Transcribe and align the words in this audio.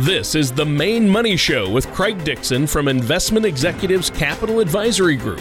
This 0.00 0.34
is 0.34 0.52
the 0.52 0.66
Main 0.66 1.08
Money 1.08 1.38
Show 1.38 1.70
with 1.70 1.90
Craig 1.94 2.22
Dixon 2.22 2.66
from 2.66 2.86
Investment 2.86 3.46
Executives 3.46 4.10
Capital 4.10 4.60
Advisory 4.60 5.16
Group. 5.16 5.40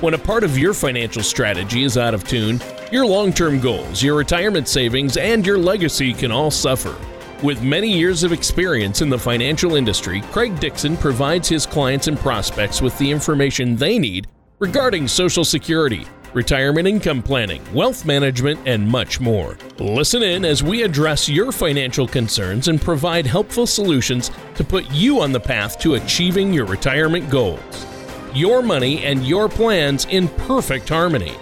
When 0.00 0.14
a 0.14 0.18
part 0.18 0.42
of 0.42 0.56
your 0.56 0.72
financial 0.72 1.22
strategy 1.22 1.82
is 1.82 1.98
out 1.98 2.14
of 2.14 2.24
tune, 2.24 2.62
your 2.90 3.04
long 3.04 3.30
term 3.30 3.60
goals, 3.60 4.02
your 4.02 4.16
retirement 4.16 4.68
savings, 4.68 5.18
and 5.18 5.44
your 5.44 5.58
legacy 5.58 6.14
can 6.14 6.32
all 6.32 6.50
suffer. 6.50 6.96
With 7.42 7.62
many 7.62 7.92
years 7.92 8.22
of 8.22 8.32
experience 8.32 9.02
in 9.02 9.10
the 9.10 9.18
financial 9.18 9.76
industry, 9.76 10.22
Craig 10.32 10.58
Dixon 10.58 10.96
provides 10.96 11.46
his 11.46 11.66
clients 11.66 12.06
and 12.06 12.18
prospects 12.18 12.80
with 12.80 12.96
the 12.96 13.10
information 13.10 13.76
they 13.76 13.98
need 13.98 14.28
regarding 14.60 15.08
Social 15.08 15.44
Security, 15.44 16.06
retirement 16.34 16.86
income 16.86 17.22
planning, 17.22 17.62
wealth 17.72 18.04
management, 18.04 18.60
and 18.66 18.86
much 18.86 19.20
more. 19.20 19.58
Listen 19.78 20.22
in 20.22 20.44
as 20.44 20.62
we 20.62 20.82
address 20.82 21.28
your 21.28 21.52
financial 21.52 22.06
concerns 22.06 22.68
and 22.68 22.80
provide 22.80 23.26
helpful 23.26 23.66
solutions 23.66 24.30
to 24.54 24.64
put 24.64 24.90
you 24.90 25.20
on 25.20 25.32
the 25.32 25.40
path 25.40 25.78
to 25.80 25.94
achieving 25.94 26.52
your 26.52 26.66
retirement 26.66 27.28
goals. 27.30 27.86
Your 28.34 28.62
money 28.62 29.04
and 29.04 29.26
your 29.26 29.48
plans 29.48 30.04
in 30.06 30.28
perfect 30.28 30.88
harmony. 30.88 31.36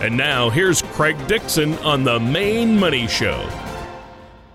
And 0.00 0.16
now 0.16 0.50
here's 0.50 0.82
Craig 0.82 1.16
Dixon 1.26 1.74
on 1.78 2.04
the 2.04 2.18
Main 2.20 2.78
Money 2.78 3.06
Show. 3.06 3.48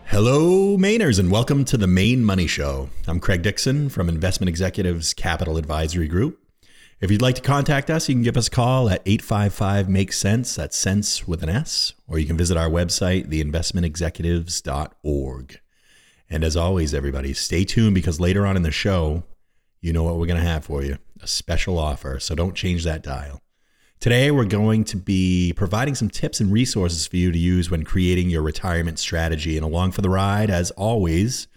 Hello, 0.06 0.78
Mainers, 0.78 1.20
and 1.20 1.32
welcome 1.32 1.64
to 1.64 1.78
the 1.78 1.88
Main 1.88 2.26
Money 2.26 2.46
Show. 2.46 2.90
I'm 3.08 3.22
Craig 3.22 3.42
Dixon 3.42 3.88
from 3.88 4.10
Investment 4.10 4.50
Executives 4.50 5.14
Capital 5.14 5.56
Advisory 5.56 6.10
Group. 6.10 6.41
If 7.02 7.10
you'd 7.10 7.24
like 7.24 7.36
to 7.36 7.42
contact 7.42 7.90
us, 7.90 8.08
you 8.08 8.14
can 8.14 8.22
give 8.22 8.38
us 8.38 8.46
a 8.46 8.52
call 8.52 8.88
at 8.88 9.02
855 9.08 9.90
Make 9.90 10.14
Sense. 10.14 10.54
That's 10.54 10.78
sense 10.78 11.28
with 11.28 11.42
an 11.42 11.50
S. 11.50 11.94
Or 12.08 12.20
you 12.20 12.28
can 12.28 12.38
visit 12.38 12.58
our 12.58 12.70
website, 12.70 13.28
theinvestmentexecutives.org. 13.28 15.60
And 16.30 16.44
as 16.44 16.56
always, 16.56 16.94
everybody, 16.94 17.34
stay 17.34 17.64
tuned 17.64 17.96
because 17.96 18.20
later 18.20 18.46
on 18.46 18.56
in 18.56 18.62
the 18.62 18.70
show, 18.70 19.24
you 19.82 19.94
know 19.94 20.04
what 20.04 20.18
we're 20.18 20.28
going 20.28 20.40
to 20.40 20.48
have 20.48 20.66
for 20.66 20.84
you 20.84 21.00
a 21.24 21.28
special 21.28 21.80
offer. 21.80 22.20
So 22.20 22.36
don't 22.36 22.54
change 22.54 22.84
that 22.84 23.02
dial. 23.02 23.42
Today, 24.00 24.30
we're 24.30 24.46
going 24.46 24.84
to 24.84 24.98
be 24.98 25.54
providing 25.56 25.96
some 25.96 26.12
tips 26.12 26.40
and 26.40 26.54
resources 26.54 27.08
for 27.08 27.18
you 27.18 27.32
to 27.32 27.40
use 27.40 27.72
when 27.72 27.84
creating 27.84 28.30
your 28.30 28.44
retirement 28.44 29.00
strategy. 29.00 29.58
And 29.58 29.66
along 29.66 29.94
for 29.94 30.02
the 30.02 30.10
ride, 30.12 30.52
as 30.52 30.70
always, 30.72 31.48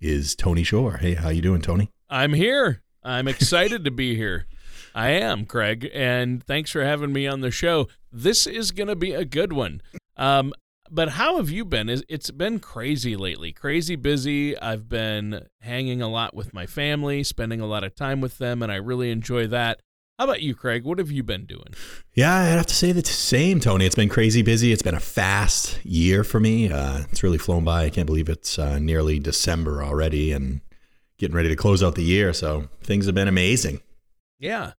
is 0.00 0.34
Tony 0.34 0.64
Shore. 0.64 0.96
Hey, 0.96 1.14
how 1.14 1.28
you 1.28 1.42
doing, 1.42 1.60
Tony? 1.60 1.92
I'm 2.08 2.32
here. 2.32 2.82
I'm 3.04 3.28
excited 3.28 3.84
to 3.84 3.92
be 3.92 4.16
here. 4.16 4.48
I 4.94 5.10
am, 5.10 5.46
Craig, 5.46 5.90
and 5.92 6.42
thanks 6.44 6.70
for 6.70 6.84
having 6.84 7.12
me 7.12 7.26
on 7.26 7.40
the 7.40 7.50
show. 7.50 7.88
This 8.12 8.46
is 8.46 8.70
going 8.70 8.88
to 8.88 8.96
be 8.96 9.12
a 9.12 9.24
good 9.24 9.52
one. 9.52 9.82
Um, 10.16 10.52
but 10.90 11.10
how 11.10 11.36
have 11.36 11.50
you 11.50 11.64
been? 11.64 11.88
It's 11.88 12.30
been 12.30 12.58
crazy 12.58 13.16
lately, 13.16 13.52
crazy 13.52 13.94
busy. 13.94 14.58
I've 14.58 14.88
been 14.88 15.46
hanging 15.60 16.02
a 16.02 16.08
lot 16.08 16.34
with 16.34 16.52
my 16.52 16.66
family, 16.66 17.22
spending 17.22 17.60
a 17.60 17.66
lot 17.66 17.84
of 17.84 17.94
time 17.94 18.20
with 18.20 18.38
them, 18.38 18.62
and 18.62 18.72
I 18.72 18.76
really 18.76 19.10
enjoy 19.10 19.46
that. 19.48 19.80
How 20.18 20.24
about 20.24 20.42
you, 20.42 20.54
Craig? 20.54 20.84
What 20.84 20.98
have 20.98 21.10
you 21.10 21.22
been 21.22 21.46
doing? 21.46 21.72
Yeah, 22.12 22.34
I 22.34 22.42
have 22.42 22.66
to 22.66 22.74
say 22.74 22.92
the 22.92 23.02
same, 23.02 23.58
Tony. 23.58 23.86
It's 23.86 23.94
been 23.94 24.10
crazy 24.10 24.42
busy. 24.42 24.70
It's 24.70 24.82
been 24.82 24.94
a 24.94 25.00
fast 25.00 25.78
year 25.82 26.24
for 26.24 26.38
me. 26.38 26.70
Uh, 26.70 27.04
it's 27.10 27.22
really 27.22 27.38
flown 27.38 27.64
by. 27.64 27.84
I 27.84 27.90
can't 27.90 28.06
believe 28.06 28.28
it's 28.28 28.58
uh, 28.58 28.78
nearly 28.78 29.18
December 29.18 29.82
already 29.82 30.32
and 30.32 30.60
getting 31.16 31.34
ready 31.34 31.48
to 31.48 31.56
close 31.56 31.82
out 31.82 31.94
the 31.94 32.02
year. 32.02 32.34
So 32.34 32.68
things 32.82 33.06
have 33.06 33.14
been 33.14 33.28
amazing. 33.28 33.80
Yeah. 34.38 34.72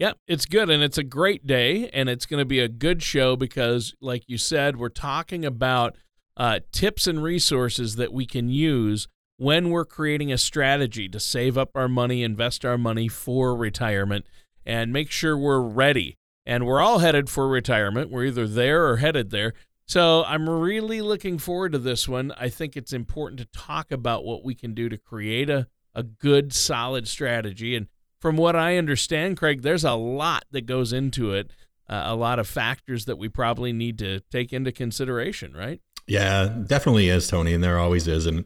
Yep, 0.00 0.16
it's 0.26 0.46
good 0.46 0.70
and 0.70 0.82
it's 0.82 0.96
a 0.96 1.02
great 1.02 1.46
day 1.46 1.90
and 1.90 2.08
it's 2.08 2.24
going 2.24 2.38
to 2.38 2.46
be 2.46 2.58
a 2.58 2.68
good 2.68 3.02
show 3.02 3.36
because, 3.36 3.94
like 4.00 4.22
you 4.26 4.38
said, 4.38 4.78
we're 4.78 4.88
talking 4.88 5.44
about 5.44 5.94
uh, 6.38 6.60
tips 6.72 7.06
and 7.06 7.22
resources 7.22 7.96
that 7.96 8.10
we 8.10 8.24
can 8.24 8.48
use 8.48 9.08
when 9.36 9.68
we're 9.68 9.84
creating 9.84 10.32
a 10.32 10.38
strategy 10.38 11.06
to 11.10 11.20
save 11.20 11.58
up 11.58 11.72
our 11.74 11.86
money, 11.86 12.22
invest 12.22 12.64
our 12.64 12.78
money 12.78 13.08
for 13.08 13.54
retirement, 13.54 14.24
and 14.64 14.90
make 14.90 15.10
sure 15.10 15.36
we're 15.36 15.60
ready. 15.60 16.16
And 16.46 16.64
we're 16.64 16.80
all 16.80 17.00
headed 17.00 17.28
for 17.28 17.46
retirement. 17.46 18.10
We're 18.10 18.24
either 18.24 18.48
there 18.48 18.86
or 18.86 18.96
headed 18.96 19.28
there. 19.28 19.52
So 19.84 20.24
I'm 20.24 20.48
really 20.48 21.02
looking 21.02 21.36
forward 21.36 21.72
to 21.72 21.78
this 21.78 22.08
one. 22.08 22.32
I 22.38 22.48
think 22.48 22.74
it's 22.74 22.94
important 22.94 23.38
to 23.40 23.48
talk 23.52 23.92
about 23.92 24.24
what 24.24 24.46
we 24.46 24.54
can 24.54 24.72
do 24.72 24.88
to 24.88 24.96
create 24.96 25.50
a, 25.50 25.66
a 25.94 26.02
good, 26.02 26.54
solid 26.54 27.06
strategy. 27.06 27.76
And 27.76 27.88
from 28.20 28.36
what 28.36 28.54
I 28.54 28.76
understand, 28.76 29.36
Craig, 29.36 29.62
there's 29.62 29.84
a 29.84 29.94
lot 29.94 30.44
that 30.50 30.66
goes 30.66 30.92
into 30.92 31.32
it, 31.32 31.50
uh, 31.88 32.02
a 32.06 32.14
lot 32.14 32.38
of 32.38 32.46
factors 32.46 33.06
that 33.06 33.16
we 33.16 33.28
probably 33.28 33.72
need 33.72 33.98
to 33.98 34.20
take 34.30 34.52
into 34.52 34.72
consideration, 34.72 35.54
right? 35.54 35.80
Yeah, 36.06 36.48
definitely 36.66 37.08
is, 37.08 37.28
Tony, 37.28 37.54
and 37.54 37.62
there 37.62 37.78
always 37.78 38.06
is. 38.06 38.26
And, 38.26 38.44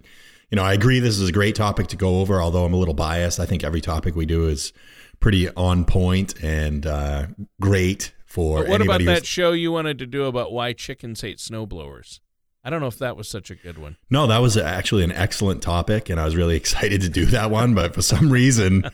you 0.51 0.57
know, 0.57 0.63
I 0.63 0.75
agree 0.75 1.01
this 1.01 1.19
is 1.19 1.29
a 1.29 1.33
great 1.33 1.55
topic 1.55 1.89
to 1.89 1.97
go 1.97 2.21
over, 2.21 2.41
although 2.41 2.65
I'm 2.65 2.75
a 2.75 2.77
little 2.77 2.95
biased. 2.95 3.41
I 3.41 3.47
think 3.47 3.65
every 3.65 3.81
topic 3.81 4.15
we 4.15 4.27
do 4.27 4.47
is 4.47 4.73
pretty 5.21 5.49
on 5.51 5.84
point 5.84 6.43
and 6.43 6.87
uh, 6.87 7.27
great 7.61 8.13
for 8.27 8.59
but 8.59 8.69
what 8.69 8.81
about 8.81 9.05
that 9.05 9.25
show 9.25 9.53
you 9.53 9.71
wanted 9.71 9.97
to 10.01 10.07
do 10.07 10.25
about 10.25 10.53
why 10.53 10.73
chickens 10.73 11.21
hate 11.21 11.39
snowblowers? 11.39 12.19
I 12.65 12.71
don't 12.71 12.81
know 12.81 12.89
if 12.89 12.99
that 12.99 13.17
was 13.17 13.29
such 13.29 13.51
a 13.51 13.55
good 13.55 13.79
one. 13.79 13.97
No, 14.11 14.27
that 14.27 14.39
was 14.39 14.57
actually 14.57 15.05
an 15.05 15.13
excellent 15.13 15.63
topic, 15.63 16.09
and 16.09 16.19
I 16.19 16.25
was 16.25 16.34
really 16.34 16.57
excited 16.65 17.03
to 17.03 17.09
do 17.09 17.27
that 17.27 17.51
one. 17.51 17.75
But 17.75 17.95
for 17.95 18.03
some 18.03 18.31
reason, 18.31 18.91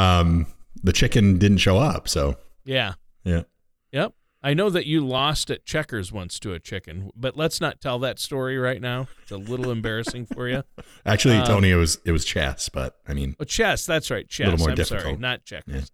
um, 0.00 0.46
the 0.82 0.92
chicken 0.92 1.38
didn't 1.38 1.58
show 1.58 1.78
up. 1.78 2.08
So 2.08 2.36
yeah, 2.64 2.94
yeah, 3.24 3.42
yep. 3.92 4.14
I 4.42 4.54
know 4.54 4.70
that 4.70 4.86
you 4.86 5.06
lost 5.06 5.50
at 5.50 5.66
checkers 5.66 6.10
once 6.12 6.40
to 6.40 6.54
a 6.54 6.58
chicken, 6.58 7.10
but 7.14 7.36
let's 7.36 7.60
not 7.60 7.80
tell 7.80 7.98
that 7.98 8.18
story 8.18 8.56
right 8.56 8.80
now. 8.80 9.08
It's 9.22 9.30
a 9.30 9.36
little 9.36 9.70
embarrassing 9.70 10.26
for 10.26 10.48
you. 10.48 10.62
Actually, 11.06 11.36
um, 11.36 11.46
Tony, 11.46 11.70
it 11.70 11.76
was 11.76 11.98
it 12.04 12.12
was 12.12 12.24
chess, 12.24 12.68
but 12.68 12.96
I 13.06 13.14
mean, 13.14 13.36
oh, 13.38 13.44
chess. 13.44 13.84
That's 13.84 14.10
right, 14.10 14.26
chess. 14.28 14.46
A 14.46 14.50
little 14.50 14.58
more 14.60 14.70
I'm 14.70 14.76
difficult. 14.76 15.02
sorry, 15.02 15.16
not 15.16 15.44
checkers. 15.44 15.92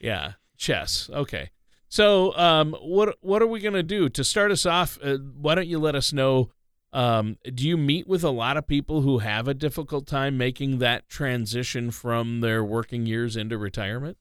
Yeah. 0.00 0.08
yeah, 0.08 0.32
chess. 0.56 1.10
Okay. 1.12 1.50
So, 1.88 2.34
um, 2.38 2.74
what 2.80 3.16
what 3.20 3.42
are 3.42 3.46
we 3.46 3.60
gonna 3.60 3.82
do 3.82 4.08
to 4.08 4.24
start 4.24 4.50
us 4.50 4.64
off? 4.64 4.98
Uh, 5.02 5.18
why 5.18 5.54
don't 5.54 5.68
you 5.68 5.78
let 5.78 5.94
us 5.94 6.10
know 6.12 6.50
um, 6.92 7.38
do 7.54 7.66
you 7.66 7.76
meet 7.76 8.06
with 8.06 8.22
a 8.22 8.30
lot 8.30 8.56
of 8.56 8.66
people 8.66 9.00
who 9.00 9.18
have 9.18 9.48
a 9.48 9.54
difficult 9.54 10.06
time 10.06 10.36
making 10.36 10.78
that 10.78 11.08
transition 11.08 11.90
from 11.90 12.40
their 12.40 12.62
working 12.62 13.06
years 13.06 13.36
into 13.36 13.56
retirement? 13.56 14.16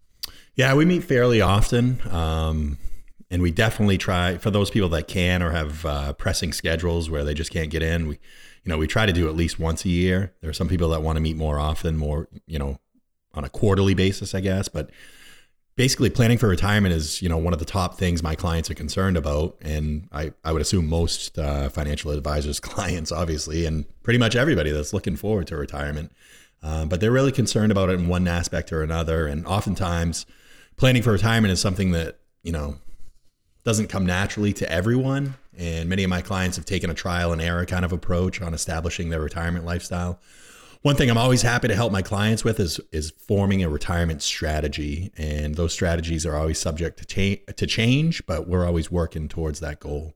Yeah, 0.55 0.73
we 0.75 0.85
meet 0.85 1.03
fairly 1.03 1.41
often. 1.41 2.01
Um, 2.09 2.77
and 3.31 3.41
we 3.41 3.49
definitely 3.49 3.97
try 3.97 4.37
for 4.37 4.51
those 4.51 4.69
people 4.69 4.89
that 4.89 5.07
can 5.07 5.41
or 5.41 5.51
have 5.51 5.85
uh, 5.85 6.13
pressing 6.13 6.51
schedules 6.51 7.09
where 7.09 7.23
they 7.23 7.33
just 7.33 7.51
can't 7.51 7.69
get 7.69 7.81
in. 7.81 8.07
We, 8.07 8.15
you 8.63 8.69
know, 8.69 8.77
we 8.77 8.87
try 8.87 9.05
to 9.05 9.13
do 9.13 9.29
at 9.29 9.35
least 9.35 9.57
once 9.57 9.85
a 9.85 9.89
year. 9.89 10.33
There 10.41 10.49
are 10.49 10.53
some 10.53 10.67
people 10.67 10.89
that 10.89 11.01
want 11.01 11.15
to 11.15 11.21
meet 11.21 11.37
more 11.37 11.57
often, 11.57 11.97
more, 11.97 12.27
you 12.45 12.59
know, 12.59 12.79
on 13.33 13.45
a 13.45 13.49
quarterly 13.49 13.93
basis, 13.93 14.35
I 14.35 14.41
guess. 14.41 14.67
But 14.67 14.89
basically 15.81 16.11
planning 16.11 16.37
for 16.37 16.47
retirement 16.47 16.93
is 16.93 17.23
you 17.23 17.27
know 17.27 17.39
one 17.39 17.53
of 17.53 17.57
the 17.57 17.65
top 17.65 17.97
things 17.97 18.21
my 18.21 18.35
clients 18.35 18.69
are 18.69 18.75
concerned 18.75 19.17
about. 19.17 19.57
And 19.61 20.07
i, 20.11 20.31
I 20.43 20.51
would 20.51 20.61
assume 20.61 20.85
most 20.87 21.39
uh, 21.39 21.69
financial 21.69 22.11
advisors 22.11 22.59
clients 22.69 23.11
obviously 23.11 23.65
and 23.65 23.85
pretty 24.03 24.19
much 24.19 24.35
everybody 24.35 24.69
that's 24.69 24.93
looking 24.93 25.15
forward 25.15 25.47
to 25.47 25.57
retirement. 25.57 26.11
Uh, 26.61 26.85
but 26.85 27.01
they're 27.01 27.11
really 27.11 27.31
concerned 27.31 27.71
about 27.71 27.89
it 27.89 27.93
in 27.93 28.07
one 28.07 28.27
aspect 28.27 28.71
or 28.71 28.83
another. 28.83 29.25
And 29.25 29.43
oftentimes 29.47 30.27
planning 30.77 31.01
for 31.01 31.13
retirement 31.13 31.51
is 31.51 31.59
something 31.59 31.89
that 31.93 32.19
you 32.43 32.51
know 32.51 32.75
doesn't 33.63 33.87
come 33.87 34.05
naturally 34.05 34.53
to 34.53 34.71
everyone. 34.71 35.33
And 35.57 35.89
many 35.89 36.03
of 36.03 36.11
my 36.11 36.21
clients 36.21 36.57
have 36.57 36.65
taken 36.67 36.91
a 36.91 36.93
trial 36.93 37.31
and 37.31 37.41
error 37.41 37.65
kind 37.65 37.85
of 37.85 37.91
approach 37.91 38.39
on 38.39 38.53
establishing 38.53 39.09
their 39.09 39.19
retirement 39.19 39.65
lifestyle 39.65 40.19
one 40.81 40.95
thing 40.95 41.09
I'm 41.09 41.17
always 41.17 41.43
happy 41.43 41.67
to 41.67 41.75
help 41.75 41.91
my 41.91 42.01
clients 42.01 42.43
with 42.43 42.59
is 42.59 42.79
is 42.91 43.11
forming 43.11 43.63
a 43.63 43.69
retirement 43.69 44.21
strategy, 44.21 45.11
and 45.15 45.55
those 45.55 45.73
strategies 45.73 46.25
are 46.25 46.35
always 46.35 46.59
subject 46.59 46.97
to 46.99 47.05
change 47.05 47.39
to 47.55 47.67
change, 47.67 48.25
but 48.25 48.47
we're 48.47 48.65
always 48.65 48.91
working 48.91 49.27
towards 49.27 49.59
that 49.59 49.79
goal. 49.79 50.15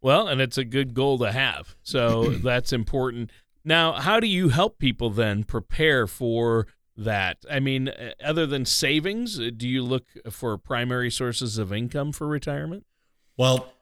Well, 0.00 0.28
and 0.28 0.40
it's 0.40 0.58
a 0.58 0.64
good 0.64 0.94
goal 0.94 1.18
to 1.18 1.32
have, 1.32 1.74
so 1.82 2.24
that's 2.42 2.72
important. 2.72 3.30
Now, 3.64 3.94
how 3.94 4.20
do 4.20 4.28
you 4.28 4.50
help 4.50 4.78
people 4.78 5.10
then 5.10 5.42
prepare 5.42 6.06
for 6.06 6.68
that? 6.96 7.38
I 7.50 7.58
mean, 7.58 7.88
uh, 7.88 8.12
other 8.22 8.46
than 8.46 8.64
savings, 8.64 9.40
uh, 9.40 9.50
do 9.56 9.68
you 9.68 9.82
look 9.82 10.04
for 10.30 10.56
primary 10.56 11.10
sources 11.10 11.58
of 11.58 11.72
income 11.72 12.12
for 12.12 12.28
retirement? 12.28 12.86
Well, 13.36 13.72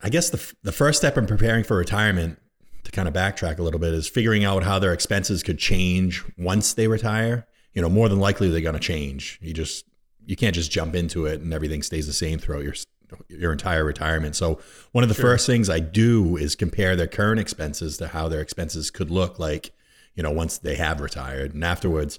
I 0.00 0.10
guess 0.10 0.30
the 0.30 0.54
the 0.62 0.72
first 0.72 0.98
step 0.98 1.18
in 1.18 1.26
preparing 1.26 1.64
for 1.64 1.76
retirement 1.76 2.38
to 2.84 2.90
kind 2.90 3.08
of 3.08 3.14
backtrack 3.14 3.58
a 3.58 3.62
little 3.62 3.80
bit 3.80 3.94
is 3.94 4.08
figuring 4.08 4.44
out 4.44 4.62
how 4.62 4.78
their 4.78 4.92
expenses 4.92 5.42
could 5.42 5.58
change 5.58 6.24
once 6.36 6.72
they 6.74 6.88
retire. 6.88 7.46
You 7.74 7.82
know, 7.82 7.88
more 7.88 8.08
than 8.08 8.20
likely 8.20 8.50
they're 8.50 8.60
going 8.60 8.74
to 8.74 8.80
change. 8.80 9.38
You 9.40 9.54
just 9.54 9.84
you 10.24 10.36
can't 10.36 10.54
just 10.54 10.70
jump 10.70 10.94
into 10.94 11.26
it 11.26 11.40
and 11.40 11.52
everything 11.52 11.82
stays 11.82 12.06
the 12.06 12.12
same 12.12 12.38
throughout 12.38 12.64
your 12.64 12.74
your 13.28 13.52
entire 13.52 13.84
retirement. 13.84 14.36
So 14.36 14.60
one 14.92 15.04
of 15.04 15.08
the 15.08 15.14
sure. 15.14 15.24
first 15.24 15.46
things 15.46 15.68
I 15.68 15.80
do 15.80 16.36
is 16.36 16.54
compare 16.54 16.96
their 16.96 17.06
current 17.06 17.40
expenses 17.40 17.96
to 17.98 18.08
how 18.08 18.28
their 18.28 18.40
expenses 18.40 18.90
could 18.90 19.10
look 19.10 19.38
like, 19.38 19.72
you 20.14 20.22
know, 20.22 20.30
once 20.30 20.58
they 20.58 20.76
have 20.76 21.00
retired. 21.00 21.54
And 21.54 21.64
afterwards, 21.64 22.18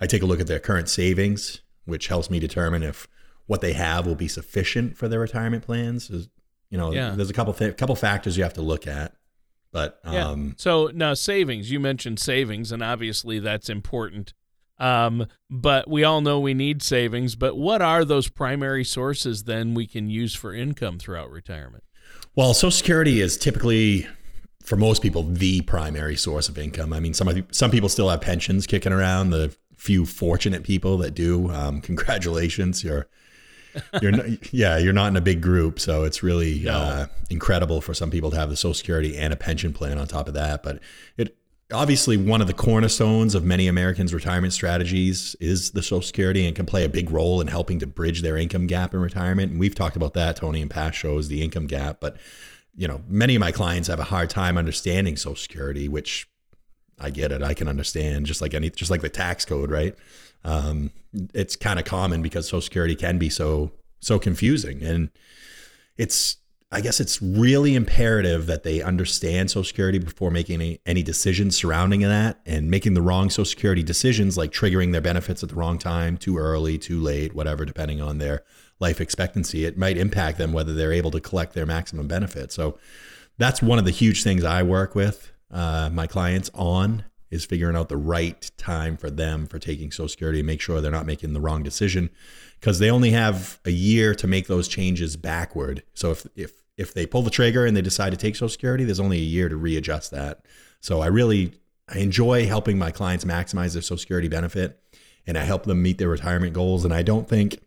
I 0.00 0.06
take 0.06 0.22
a 0.22 0.26
look 0.26 0.40
at 0.40 0.46
their 0.46 0.58
current 0.58 0.88
savings, 0.88 1.62
which 1.84 2.08
helps 2.08 2.30
me 2.30 2.38
determine 2.38 2.82
if 2.82 3.08
what 3.46 3.60
they 3.60 3.72
have 3.74 4.06
will 4.06 4.14
be 4.14 4.28
sufficient 4.28 4.96
for 4.96 5.08
their 5.08 5.20
retirement 5.20 5.64
plans. 5.64 6.10
You 6.70 6.78
know, 6.78 6.92
yeah. 6.92 7.10
there's 7.10 7.30
a 7.30 7.34
couple 7.34 7.52
th- 7.52 7.76
couple 7.76 7.94
factors 7.94 8.36
you 8.36 8.42
have 8.42 8.54
to 8.54 8.62
look 8.62 8.86
at. 8.86 9.14
But 9.74 9.98
yeah. 10.04 10.28
um, 10.28 10.54
so 10.56 10.92
now 10.94 11.14
savings. 11.14 11.68
You 11.68 11.80
mentioned 11.80 12.20
savings, 12.20 12.70
and 12.70 12.80
obviously 12.80 13.40
that's 13.40 13.68
important. 13.68 14.32
Um, 14.78 15.26
but 15.50 15.90
we 15.90 16.04
all 16.04 16.20
know 16.20 16.38
we 16.38 16.54
need 16.54 16.80
savings. 16.80 17.34
But 17.34 17.56
what 17.56 17.82
are 17.82 18.04
those 18.04 18.28
primary 18.28 18.84
sources 18.84 19.42
then 19.42 19.74
we 19.74 19.88
can 19.88 20.08
use 20.08 20.32
for 20.32 20.54
income 20.54 21.00
throughout 21.00 21.28
retirement? 21.28 21.82
Well, 22.36 22.54
Social 22.54 22.70
Security 22.70 23.20
is 23.20 23.36
typically, 23.36 24.06
for 24.62 24.76
most 24.76 25.02
people, 25.02 25.24
the 25.24 25.62
primary 25.62 26.14
source 26.14 26.48
of 26.48 26.56
income. 26.56 26.92
I 26.92 27.00
mean, 27.00 27.12
some 27.12 27.44
some 27.50 27.72
people 27.72 27.88
still 27.88 28.08
have 28.08 28.20
pensions 28.20 28.68
kicking 28.68 28.92
around. 28.92 29.30
The 29.30 29.56
few 29.76 30.06
fortunate 30.06 30.62
people 30.62 30.98
that 30.98 31.14
do, 31.14 31.50
um, 31.50 31.80
congratulations, 31.90 32.84
you're 32.84 33.08
you're 34.02 34.12
not, 34.12 34.52
yeah, 34.52 34.78
you're 34.78 34.92
not 34.92 35.08
in 35.08 35.16
a 35.16 35.20
big 35.20 35.40
group, 35.40 35.80
so 35.80 36.04
it's 36.04 36.22
really 36.22 36.60
no. 36.60 36.72
uh, 36.72 37.06
incredible 37.30 37.80
for 37.80 37.94
some 37.94 38.10
people 38.10 38.30
to 38.30 38.36
have 38.36 38.50
the 38.50 38.56
Social 38.56 38.74
Security 38.74 39.16
and 39.16 39.32
a 39.32 39.36
pension 39.36 39.72
plan 39.72 39.98
on 39.98 40.06
top 40.06 40.28
of 40.28 40.34
that. 40.34 40.62
But 40.62 40.80
it 41.16 41.36
obviously 41.72 42.16
one 42.16 42.40
of 42.40 42.46
the 42.46 42.54
cornerstones 42.54 43.34
of 43.34 43.44
many 43.44 43.66
Americans' 43.66 44.12
retirement 44.12 44.52
strategies 44.52 45.34
is 45.40 45.72
the 45.72 45.82
Social 45.82 46.02
Security 46.02 46.46
and 46.46 46.54
can 46.54 46.66
play 46.66 46.84
a 46.84 46.88
big 46.88 47.10
role 47.10 47.40
in 47.40 47.46
helping 47.46 47.78
to 47.80 47.86
bridge 47.86 48.22
their 48.22 48.36
income 48.36 48.66
gap 48.66 48.94
in 48.94 49.00
retirement. 49.00 49.52
And 49.52 49.60
we've 49.60 49.74
talked 49.74 49.96
about 49.96 50.14
that, 50.14 50.36
Tony, 50.36 50.60
in 50.60 50.68
past 50.68 50.96
shows, 50.96 51.28
the 51.28 51.42
income 51.42 51.66
gap. 51.66 51.98
But 52.00 52.16
you 52.76 52.88
know, 52.88 53.02
many 53.08 53.34
of 53.34 53.40
my 53.40 53.52
clients 53.52 53.88
have 53.88 54.00
a 54.00 54.04
hard 54.04 54.30
time 54.30 54.58
understanding 54.58 55.16
Social 55.16 55.36
Security, 55.36 55.88
which 55.88 56.28
I 56.98 57.10
get 57.10 57.32
it. 57.32 57.42
I 57.42 57.54
can 57.54 57.68
understand 57.68 58.26
just 58.26 58.40
like 58.40 58.54
any, 58.54 58.70
just 58.70 58.90
like 58.90 59.00
the 59.00 59.08
tax 59.08 59.44
code, 59.44 59.70
right? 59.70 59.96
Um, 60.44 60.90
it's 61.32 61.56
kind 61.56 61.78
of 61.78 61.84
common 61.84 62.22
because 62.22 62.46
Social 62.46 62.60
Security 62.60 62.94
can 62.94 63.18
be 63.18 63.30
so 63.30 63.72
so 64.00 64.18
confusing, 64.18 64.82
and 64.82 65.10
it's 65.96 66.36
I 66.74 66.80
guess 66.80 66.98
it's 66.98 67.22
really 67.22 67.76
imperative 67.76 68.46
that 68.46 68.64
they 68.64 68.82
understand 68.82 69.50
Social 69.50 69.62
Security 69.62 69.98
before 69.98 70.32
making 70.32 70.60
any, 70.60 70.80
any 70.84 71.02
decisions 71.04 71.56
surrounding 71.56 72.00
that, 72.00 72.40
and 72.46 72.68
making 72.68 72.94
the 72.94 73.02
wrong 73.02 73.30
Social 73.30 73.44
Security 73.44 73.84
decisions, 73.84 74.36
like 74.36 74.50
triggering 74.50 74.90
their 74.90 75.00
benefits 75.00 75.44
at 75.44 75.50
the 75.50 75.54
wrong 75.54 75.78
time, 75.78 76.16
too 76.16 76.36
early, 76.36 76.76
too 76.76 77.00
late, 77.00 77.32
whatever, 77.32 77.64
depending 77.64 78.00
on 78.00 78.18
their 78.18 78.42
life 78.80 79.00
expectancy, 79.00 79.64
it 79.64 79.78
might 79.78 79.96
impact 79.96 80.36
them 80.36 80.52
whether 80.52 80.74
they're 80.74 80.92
able 80.92 81.12
to 81.12 81.20
collect 81.20 81.54
their 81.54 81.64
maximum 81.64 82.08
benefit. 82.08 82.50
So 82.50 82.76
that's 83.38 83.62
one 83.62 83.78
of 83.78 83.84
the 83.84 83.92
huge 83.92 84.24
things 84.24 84.42
I 84.42 84.64
work 84.64 84.96
with 84.96 85.30
uh, 85.52 85.90
my 85.92 86.08
clients 86.08 86.50
on 86.54 87.04
is 87.34 87.44
figuring 87.44 87.74
out 87.74 87.88
the 87.88 87.96
right 87.96 88.50
time 88.56 88.96
for 88.96 89.10
them 89.10 89.46
for 89.46 89.58
taking 89.58 89.90
Social 89.90 90.08
Security 90.08 90.38
and 90.38 90.46
make 90.46 90.60
sure 90.60 90.80
they're 90.80 90.92
not 90.92 91.04
making 91.04 91.32
the 91.32 91.40
wrong 91.40 91.64
decision 91.64 92.08
because 92.60 92.78
they 92.78 92.88
only 92.88 93.10
have 93.10 93.58
a 93.64 93.70
year 93.70 94.14
to 94.14 94.28
make 94.28 94.46
those 94.46 94.68
changes 94.68 95.16
backward. 95.16 95.82
So 95.94 96.12
if 96.12 96.26
if 96.36 96.52
if 96.76 96.94
they 96.94 97.06
pull 97.06 97.22
the 97.22 97.30
trigger 97.30 97.66
and 97.66 97.76
they 97.76 97.82
decide 97.82 98.10
to 98.10 98.16
take 98.16 98.36
Social 98.36 98.48
Security, 98.48 98.84
there's 98.84 99.00
only 99.00 99.18
a 99.18 99.22
year 99.22 99.48
to 99.48 99.56
readjust 99.56 100.12
that. 100.12 100.46
So 100.80 101.00
I 101.00 101.06
really 101.06 101.52
I 101.88 101.98
enjoy 101.98 102.46
helping 102.46 102.78
my 102.78 102.92
clients 102.92 103.24
maximize 103.24 103.72
their 103.72 103.82
Social 103.82 103.98
Security 103.98 104.28
benefit 104.28 104.80
and 105.26 105.36
I 105.36 105.42
help 105.42 105.64
them 105.64 105.82
meet 105.82 105.98
their 105.98 106.08
retirement 106.08 106.52
goals. 106.52 106.84
And 106.84 106.94
I 106.94 107.02
don't 107.02 107.28
think 107.28 107.58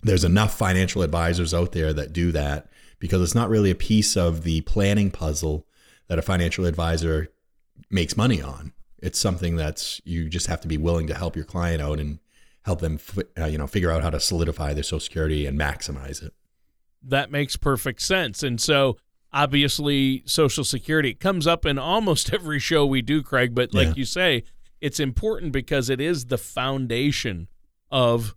there's 0.00 0.24
enough 0.24 0.56
financial 0.56 1.02
advisors 1.02 1.52
out 1.52 1.72
there 1.72 1.92
that 1.92 2.12
do 2.12 2.30
that 2.32 2.68
because 3.00 3.20
it's 3.20 3.34
not 3.34 3.50
really 3.50 3.72
a 3.72 3.74
piece 3.74 4.16
of 4.16 4.44
the 4.44 4.60
planning 4.60 5.10
puzzle 5.10 5.66
that 6.06 6.20
a 6.20 6.22
financial 6.22 6.66
advisor 6.66 7.32
makes 7.90 8.16
money 8.16 8.40
on. 8.40 8.72
It's 9.02 9.18
something 9.18 9.56
that's 9.56 10.00
you 10.04 10.28
just 10.28 10.46
have 10.46 10.60
to 10.62 10.68
be 10.68 10.78
willing 10.78 11.08
to 11.08 11.14
help 11.14 11.36
your 11.36 11.44
client 11.44 11.82
out 11.82 11.98
and 11.98 12.20
help 12.64 12.80
them, 12.80 12.98
uh, 13.38 13.46
you 13.46 13.58
know, 13.58 13.66
figure 13.66 13.90
out 13.90 14.02
how 14.02 14.10
to 14.10 14.20
solidify 14.20 14.72
their 14.72 14.84
Social 14.84 15.00
Security 15.00 15.46
and 15.46 15.58
maximize 15.58 16.22
it. 16.22 16.32
That 17.02 17.30
makes 17.30 17.56
perfect 17.56 18.00
sense. 18.00 18.44
And 18.44 18.60
so, 18.60 18.96
obviously, 19.32 20.22
Social 20.24 20.62
Security 20.62 21.14
comes 21.14 21.46
up 21.46 21.66
in 21.66 21.78
almost 21.78 22.32
every 22.32 22.60
show 22.60 22.86
we 22.86 23.02
do, 23.02 23.22
Craig. 23.22 23.54
But 23.54 23.74
like 23.74 23.88
yeah. 23.88 23.94
you 23.96 24.04
say, 24.04 24.44
it's 24.80 25.00
important 25.00 25.52
because 25.52 25.90
it 25.90 26.00
is 26.00 26.26
the 26.26 26.38
foundation 26.38 27.48
of 27.90 28.36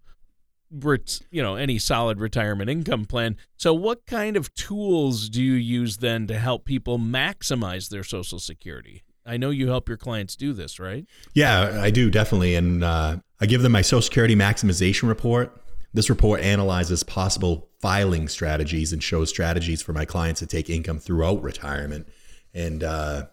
you 1.32 1.42
know 1.42 1.56
any 1.56 1.80
solid 1.80 2.20
retirement 2.20 2.70
income 2.70 3.06
plan 3.06 3.38
so 3.56 3.74
what 3.74 4.06
kind 4.06 4.36
of 4.36 4.54
tools 4.56 5.30
do 5.30 5.42
you 5.42 5.54
use 5.54 5.98
then 5.98 6.28
to 6.28 6.38
help 6.38 6.66
people 6.66 6.98
maximize 6.98 7.88
their 7.88 8.04
social 8.04 8.40
security 8.40 9.04
i 9.26 9.38
know 9.38 9.50
you 9.50 9.68
help 9.68 9.88
your 9.88 9.98
clients 9.98 10.36
do 10.36 10.54
this 10.54 10.80
right? 10.80 11.06
Yeah 11.34 11.80
i 11.82 11.90
do 11.90 12.10
definitely. 12.10 12.56
And 12.56 12.84
uh, 12.84 13.18
i 13.40 13.46
give 13.46 13.62
them 13.62 13.72
my 13.72 13.82
social 13.82 14.02
security 14.02 14.36
maximization 14.36 15.08
report. 15.08 15.62
This 15.94 16.10
report 16.10 16.42
analyzes 16.42 17.04
possible 17.04 17.70
filing 17.80 18.28
strategies 18.28 18.92
and 18.92 19.02
shows 19.02 19.30
strategies 19.30 19.82
for 19.82 19.94
my 19.94 20.06
clients 20.06 20.40
to 20.40 20.48
take 20.48 20.70
income 20.70 21.00
throughout 21.00 21.42
retirement. 21.42 22.08
And 22.54 22.84
uh, 22.84 23.28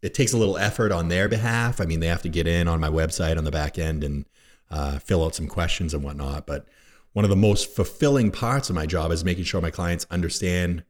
it 0.00 0.14
takes 0.14 0.32
a 0.32 0.38
little 0.38 0.56
effort 0.56 0.92
on 0.92 1.08
their 1.08 1.28
behalf. 1.28 1.80
I 1.80 1.84
mean 1.84 2.00
they 2.00 2.06
have 2.06 2.22
to 2.22 2.28
get 2.28 2.46
in 2.46 2.68
on 2.68 2.80
my 2.80 2.88
website 2.88 3.36
on 3.36 3.44
the 3.44 3.50
back 3.50 3.78
end 3.78 4.04
and 4.04 4.24
uh, 4.70 4.98
fill 4.98 5.24
out 5.24 5.34
some 5.34 5.48
questions 5.48 5.94
and 5.94 6.02
whatnot. 6.02 6.46
But 6.46 6.66
one 7.12 7.24
of 7.24 7.30
the 7.30 7.36
most 7.36 7.74
fulfilling 7.74 8.30
parts 8.30 8.68
of 8.68 8.76
my 8.76 8.86
job 8.86 9.10
is 9.10 9.24
making 9.24 9.44
sure 9.44 9.60
my 9.60 9.70
clients 9.70 10.06
understand, 10.10 10.84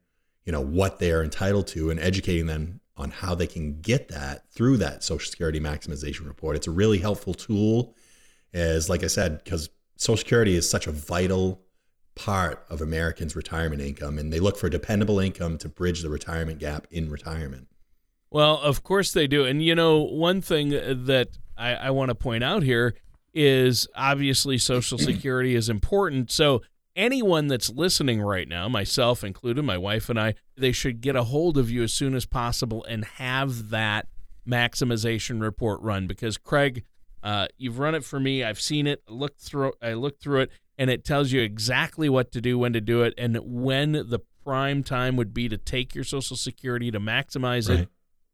you 0.45 0.53
know, 0.53 0.61
what 0.61 0.99
they 0.99 1.13
are 1.13 1.23
entitled 1.23 1.67
to 1.69 1.91
and 1.91 1.99
educating 2.01 2.47
them 2.47 2.81
on 2.99 3.11
how 3.11 3.35
they 3.35 3.47
can 3.47 3.81
get 3.81 4.09
that 4.09 4.51
through 4.53 4.77
that 4.79 5.05
Social 5.05 5.31
Security 5.31 5.61
maximization 5.61 6.27
report. 6.27 6.57
It's 6.57 6.67
a 6.67 6.73
really 6.73 6.99
helpful 6.99 7.33
tool, 7.33 7.95
as 8.53 8.91
like 8.91 9.05
I 9.05 9.07
said, 9.07 9.43
because 9.43 9.71
Social 9.97 10.19
Security 10.19 10.57
is 10.57 10.69
such 10.69 10.87
a 10.87 10.93
vital 10.93 11.63
part 12.15 12.67
of 12.69 12.83
Americans' 12.83 13.37
retirement 13.37 13.81
income, 13.81 14.19
and 14.19 14.33
they 14.33 14.41
look 14.41 14.59
for 14.59 14.69
dependable 14.69 15.21
income 15.21 15.57
to 15.59 15.69
bridge 15.69 16.03
the 16.03 16.11
retirement 16.11 16.59
gap 16.59 16.87
in 16.91 17.09
retirement. 17.09 17.69
Well, 18.31 18.59
of 18.59 18.83
course 18.83 19.13
they 19.13 19.27
do. 19.27 19.45
And 19.45 19.63
you 19.63 19.75
know, 19.75 19.99
one 19.99 20.43
thing 20.43 20.71
that 20.71 21.29
I, 21.57 21.75
I 21.75 21.91
want 21.91 22.11
to 22.11 22.15
point 22.15 22.45
out 22.45 22.63
here 22.63 22.95
is 23.33 23.87
obviously 23.95 24.59
Social 24.59 24.99
Security 24.99 25.55
is 25.55 25.69
important. 25.69 26.31
So 26.31 26.63
anyone 26.99 27.47
that's 27.47 27.71
listening 27.71 28.21
right 28.21 28.47
now, 28.47 28.69
myself 28.69 29.25
included, 29.25 29.65
my 29.65 29.79
wife 29.79 30.11
and 30.11 30.21
I, 30.21 30.35
they 30.57 30.73
should 30.73 31.01
get 31.01 31.17
a 31.17 31.25
hold 31.25 31.57
of 31.57 31.71
you 31.71 31.83
as 31.83 31.93
soon 31.93 32.15
as 32.15 32.27
possible 32.27 32.85
and 32.85 33.05
have 33.05 33.71
that 33.71 34.09
maximization 34.47 35.41
report 35.41 35.81
run 35.81 36.07
because 36.07 36.37
Craig, 36.37 36.85
uh, 37.23 37.47
you've 37.57 37.79
run 37.79 37.95
it 37.95 38.05
for 38.05 38.21
me. 38.21 38.45
I've 38.45 38.61
seen 38.61 38.87
it. 38.87 39.03
Looked 39.09 39.41
through. 39.41 39.73
I 39.81 39.95
looked 39.95 40.23
through 40.23 40.43
it, 40.43 40.51
and 40.77 40.91
it 40.91 41.05
tells 41.05 41.33
you 41.33 41.41
exactly 41.41 42.09
what 42.09 42.33
to 42.33 42.41
do, 42.41 42.59
when 42.59 42.73
to 42.75 42.81
do 42.81 43.03
it, 43.03 43.15
and 43.17 43.39
when 43.43 43.93
the 43.93 44.21
prime 44.45 44.83
time 44.83 45.17
would 45.17 45.33
be 45.33 45.49
to 45.49 45.57
take 45.57 45.95
your 45.95 46.05
Social 46.05 46.37
Security 46.37 46.91
to 46.91 47.01
maximize 47.01 47.69
right. 47.69 47.81
it. 47.81 47.89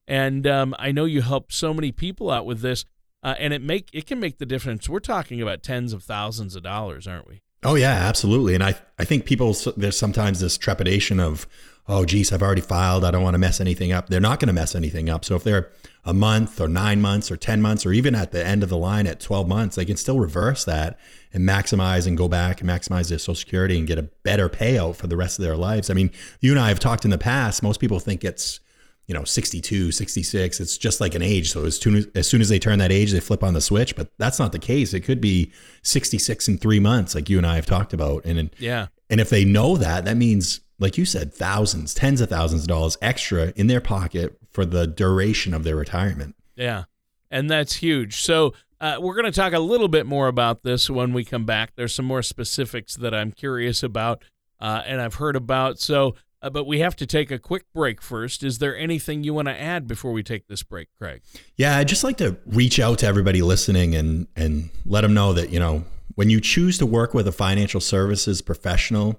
And 0.07 0.47
um, 0.47 0.75
I 0.79 0.93
know 0.93 1.07
you 1.07 1.23
help 1.23 1.51
so 1.51 1.73
many 1.73 1.93
people 1.93 2.31
out 2.31 2.45
with 2.45 2.61
this 2.61 2.85
uh, 3.25 3.35
and 3.39 3.55
it 3.55 3.63
make 3.63 3.89
it 3.93 4.07
can 4.07 4.21
make 4.21 4.37
the 4.37 4.47
difference. 4.47 4.87
We're 4.87 5.01
talking 5.01 5.41
about 5.41 5.63
tens 5.63 5.95
of 5.95 6.05
thousands 6.05 6.55
of 6.55 6.63
dollars, 6.63 7.09
aren't 7.09 7.27
we? 7.27 7.41
Oh 7.65 7.75
yeah, 7.75 7.93
absolutely. 7.93 8.55
And 8.55 8.63
I 8.63 8.77
I 8.99 9.05
think 9.05 9.25
people 9.25 9.57
there's 9.77 9.99
sometimes 9.99 10.41
this 10.41 10.59
trepidation 10.59 11.19
of 11.19 11.47
oh 11.89 12.05
geez, 12.05 12.33
I've 12.33 12.43
already 12.43 12.61
filed. 12.61 13.05
I 13.05 13.11
don't 13.11 13.23
want 13.23 13.35
to 13.35 13.39
mess 13.39 13.61
anything 13.61 13.93
up. 13.93 14.09
They're 14.09 14.21
not 14.21 14.41
going 14.41 14.49
to 14.49 14.55
mess 14.55 14.75
anything 14.75 15.11
up. 15.11 15.25
So 15.25 15.35
if 15.37 15.45
they're 15.45 15.71
a 16.05 16.15
month 16.15 16.61
or 16.61 16.69
nine 16.69 17.01
months 17.01 17.31
or 17.31 17.37
10 17.37 17.63
months 17.63 17.87
or 17.87 17.93
even 17.93 18.15
at 18.15 18.31
the 18.31 18.45
end 18.45 18.63
of 18.63 18.69
the 18.69 18.77
line 18.77 19.07
at 19.07 19.21
12 19.21 19.49
months, 19.49 19.77
they 19.77 19.85
can 19.85 19.97
still 19.97 20.19
reverse 20.19 20.65
that 20.65 20.99
and 21.33 21.49
maximize 21.49 22.07
and 22.07 22.17
go 22.17 22.29
back 22.29 22.61
and 22.61 22.69
maximize 22.69 23.09
their 23.09 23.19
social 23.19 23.35
security 23.35 23.79
and 23.79 23.87
get 23.87 23.99
a 23.99 24.03
better 24.03 24.49
payout 24.49 24.97
for 24.97 25.07
the 25.07 25.17
rest 25.17 25.39
of 25.39 25.45
their 25.45 25.57
lives. 25.57 25.89
I 25.91 25.95
mean, 25.95 26.11
you 26.41 26.53
and 26.53 26.61
I 26.61 26.69
have 26.69 26.79
talked 26.79 27.05
in 27.05 27.11
the 27.11 27.19
past. 27.19 27.63
Most 27.63 27.81
people 27.81 28.01
think 28.01 28.25
it's 28.25 28.61
you 29.07 29.15
know 29.15 29.25
62 29.25 29.93
66 29.93 30.61
it's 30.61 30.79
just 30.79 31.01
like 31.01 31.15
an 31.15 31.23
age. 31.23 31.51
So 31.51 31.65
as 31.65 31.79
soon 31.79 31.97
as, 31.97 32.07
as 32.15 32.27
soon 32.27 32.41
as 32.41 32.49
they 32.49 32.59
turn 32.59 32.79
that 32.79 32.93
age 32.93 33.13
they 33.13 33.21
flip 33.21 33.43
on 33.43 33.55
the 33.55 33.61
switch 33.61 33.97
but 33.97 34.11
that's 34.19 34.39
not 34.39 34.53
the 34.53 34.59
case. 34.59 34.95
It 34.95 35.01
could 35.01 35.21
be 35.21 35.53
66 35.83 36.49
in 36.49 36.59
three 36.59 36.81
months 36.81 37.15
like 37.15 37.29
you 37.29 37.39
and 37.39 37.47
i 37.47 37.57
have 37.57 37.67
talked 37.67 37.93
about. 37.93 38.25
And 38.25 38.51
yeah. 38.59 38.89
and 39.11 39.21
if 39.21 39.31
they 39.31 39.45
know 39.45 39.77
that 39.77 40.05
that 40.05 40.17
means 40.17 40.61
like 40.79 40.99
you 40.99 41.05
said 41.05 41.33
thousands 41.33 41.95
tens 41.95 42.21
of 42.21 42.29
thousands 42.29 42.63
of 42.63 42.69
dollars 42.69 42.97
extra 43.03 43.53
in 43.57 43.67
their 43.67 43.81
pocket 43.81 44.39
for 44.51 44.65
the 44.65 44.87
duration 44.87 45.55
of 45.55 45.65
their 45.65 45.77
retirement. 45.77 46.35
Yeah. 46.57 46.85
And 47.31 47.51
that's 47.51 47.75
huge. 47.77 48.21
So 48.21 48.55
uh, 48.81 48.99
we're 49.01 49.15
going 49.15 49.25
to 49.25 49.33
talk 49.33 49.53
a 49.53 49.59
little 49.59 49.89
bit 49.89 50.07
more 50.07 50.29
about 50.29 50.63
this 50.63 50.91
when 50.91 51.13
we 51.13 51.25
come 51.25 51.45
back. 51.45 51.73
There's 51.75 51.95
some 51.95 52.05
more 52.05 52.23
specifics 52.23 52.97
that 52.97 53.15
i'm 53.15 53.33
curious 53.33 53.83
about 53.83 54.23
uh, 54.61 54.83
and 54.87 55.01
i've 55.01 55.15
heard 55.15 55.37
about. 55.37 55.79
So 55.79 56.15
uh, 56.45 56.51
but 56.51 56.67
we 56.67 56.81
have 56.81 56.95
to 56.95 57.07
take 57.07 57.31
a 57.31 57.39
quick 57.39 57.73
break 57.73 58.03
first. 58.03 58.45
Is 58.45 58.59
there 58.59 58.77
anything 58.77 59.25
you 59.25 59.33
want 59.33 59.49
to 59.49 59.59
add 59.59 59.89
before 59.89 60.13
we 60.13 60.23
take 60.23 60.47
this 60.47 60.63
break, 60.63 60.89
Craig? 60.99 61.23
Yeah, 61.57 61.79
I'd 61.79 61.89
just 61.89 62.05
like 62.05 62.19
to 62.19 62.37
reach 62.45 62.79
out 62.79 62.99
to 62.99 63.07
everybody 63.07 63.41
listening 63.41 63.95
and 63.95 64.29
and 64.37 64.69
let 64.85 65.01
them 65.01 65.15
know 65.15 65.33
that 65.33 65.51
you 65.51 65.59
know 65.59 65.85
when 66.17 66.29
you 66.29 66.41
choose 66.41 66.77
to 66.79 66.87
work 66.87 67.15
with 67.15 67.27
a 67.27 67.33
financial 67.33 67.81
services 67.81 68.43
professional, 68.43 69.19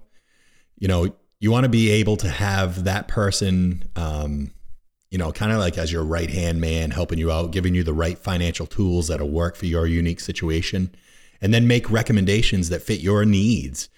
you 0.77 0.87
know 0.87 1.15
you 1.39 1.49
want 1.51 1.63
to 1.63 1.69
be 1.69 1.89
able 1.89 2.15
to 2.17 2.29
have 2.29 2.85
that 2.85 3.07
person, 3.07 3.83
um, 3.95 4.51
you 5.09 5.17
know, 5.17 5.31
kind 5.31 5.51
of 5.51 5.57
like 5.57 5.77
as 5.77 5.91
your 5.91 6.03
right 6.03 6.29
hand 6.29 6.61
man, 6.61 6.91
helping 6.91 7.19
you 7.19 7.31
out, 7.31 7.51
giving 7.51 7.75
you 7.75 7.83
the 7.83 7.93
right 7.93 8.17
financial 8.17 8.65
tools 8.65 9.07
that'll 9.07 9.29
work 9.29 9.55
for 9.55 9.65
your 9.65 9.87
unique 9.87 10.19
situation, 10.19 10.95
and 11.41 11.53
then 11.53 11.67
make 11.67 11.89
recommendations 11.89 12.69
that 12.69 12.83
fit 12.83 12.99
your 12.99 13.25
needs 13.25 13.89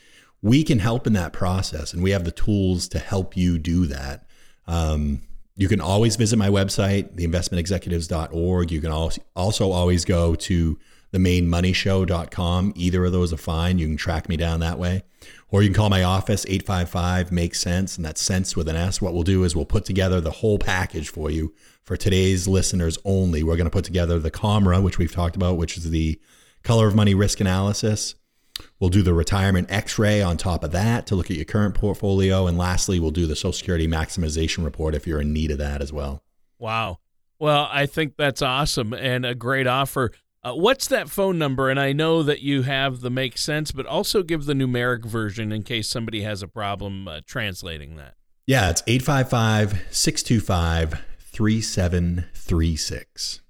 we 0.42 0.64
can 0.64 0.80
help 0.80 1.08
in 1.08 1.14
that 1.14 1.34
process 1.34 1.94
and 1.94 2.04
we 2.04 2.12
have 2.12 2.24
the 2.24 2.32
tools 2.32 2.88
to 2.90 3.00
help 3.00 3.36
you 3.36 3.58
do 3.58 3.86
that. 3.88 4.26
Um, 4.68 5.22
you 5.56 5.68
can 5.68 5.82
always 5.82 6.16
visit 6.16 6.38
my 6.38 6.50
website, 6.50 7.16
theinvestmentexecutives.org. 7.16 8.72
You 8.72 8.82
can 8.82 8.92
also 9.36 9.72
always 9.72 10.06
go 10.06 10.36
to 10.36 10.78
themainmoneyshow.com. 11.14 12.74
Either 12.76 13.06
of 13.06 13.12
those 13.12 13.34
are 13.34 13.38
fine. 13.38 13.80
You 13.80 13.88
can 13.88 13.98
track 13.98 14.30
me 14.30 14.38
down 14.38 14.60
that 14.60 14.78
way. 14.78 15.04
Or 15.50 15.64
you 15.64 15.70
can 15.70 15.76
call 15.76 15.90
my 15.90 16.04
office, 16.04 16.46
855 16.48 17.32
Make 17.32 17.56
Sense, 17.56 17.96
and 17.96 18.06
that's 18.06 18.22
sense 18.22 18.56
with 18.56 18.68
an 18.68 18.76
S. 18.76 19.02
What 19.02 19.14
we'll 19.14 19.24
do 19.24 19.44
is 19.46 19.56
we'll 19.56 19.66
put 19.66 19.86
together 19.86 20.20
the 20.20 20.32
whole 20.32 20.60
package 20.60 21.10
for 21.10 21.32
you 21.32 21.56
for 21.84 21.96
today's 21.96 22.48
listeners 22.48 22.98
only. 23.06 23.44
We're 23.44 23.56
going 23.56 23.66
to 23.66 23.72
put 23.72 23.86
together 23.86 24.20
the 24.20 24.30
COMRA, 24.30 24.84
which 24.84 24.98
we've 24.98 25.12
talked 25.12 25.38
about, 25.38 25.58
which 25.58 25.78
is 25.78 25.90
the 25.90 26.20
color 26.64 26.88
of 26.88 26.96
money 26.96 27.16
risk 27.16 27.40
analysis. 27.40 28.16
We'll 28.80 28.90
do 28.90 29.02
the 29.02 29.14
retirement 29.14 29.72
x 29.72 30.00
ray 30.00 30.22
on 30.22 30.38
top 30.38 30.64
of 30.64 30.72
that 30.72 31.08
to 31.08 31.16
look 31.16 31.32
at 31.32 31.38
your 31.38 31.46
current 31.46 31.76
portfolio. 31.76 32.48
And 32.48 32.58
lastly, 32.58 33.00
we'll 33.00 33.12
do 33.12 33.28
the 33.28 33.36
Social 33.36 33.54
Security 33.54 33.88
maximization 33.88 34.64
report 34.64 34.96
if 34.96 35.08
you're 35.08 35.22
in 35.22 35.34
need 35.34 35.52
of 35.52 35.58
that 35.58 35.82
as 35.82 35.94
well. 35.94 36.24
Wow. 36.60 37.00
Well, 37.40 37.70
I 37.72 37.86
think 37.86 38.16
that's 38.18 38.42
awesome 38.42 38.94
and 38.94 39.26
a 39.26 39.36
great 39.36 39.68
offer. 39.68 40.12
Uh, 40.44 40.54
what's 40.54 40.88
that 40.88 41.10
phone 41.10 41.38
number? 41.38 41.70
And 41.70 41.80
I 41.80 41.94
know 41.94 42.24
that 42.24 42.42
you 42.42 42.64
have 42.64 43.02
the 43.02 43.10
make 43.10 43.38
sense, 43.38 43.72
but 43.72 43.86
also 43.86 44.24
give 44.24 44.46
the 44.46 44.54
numeric 44.54 45.06
version 45.06 45.52
in 45.52 45.64
case 45.64 45.90
somebody 45.90 46.22
has 46.22 46.42
a 46.42 46.48
problem 46.48 47.06
uh, 47.08 47.20
translating 47.26 47.98
that. 47.98 48.16
Yeah, 48.46 48.70
it's 48.70 48.82
855 48.88 49.88
625 49.92 51.04
3736. 51.20 53.42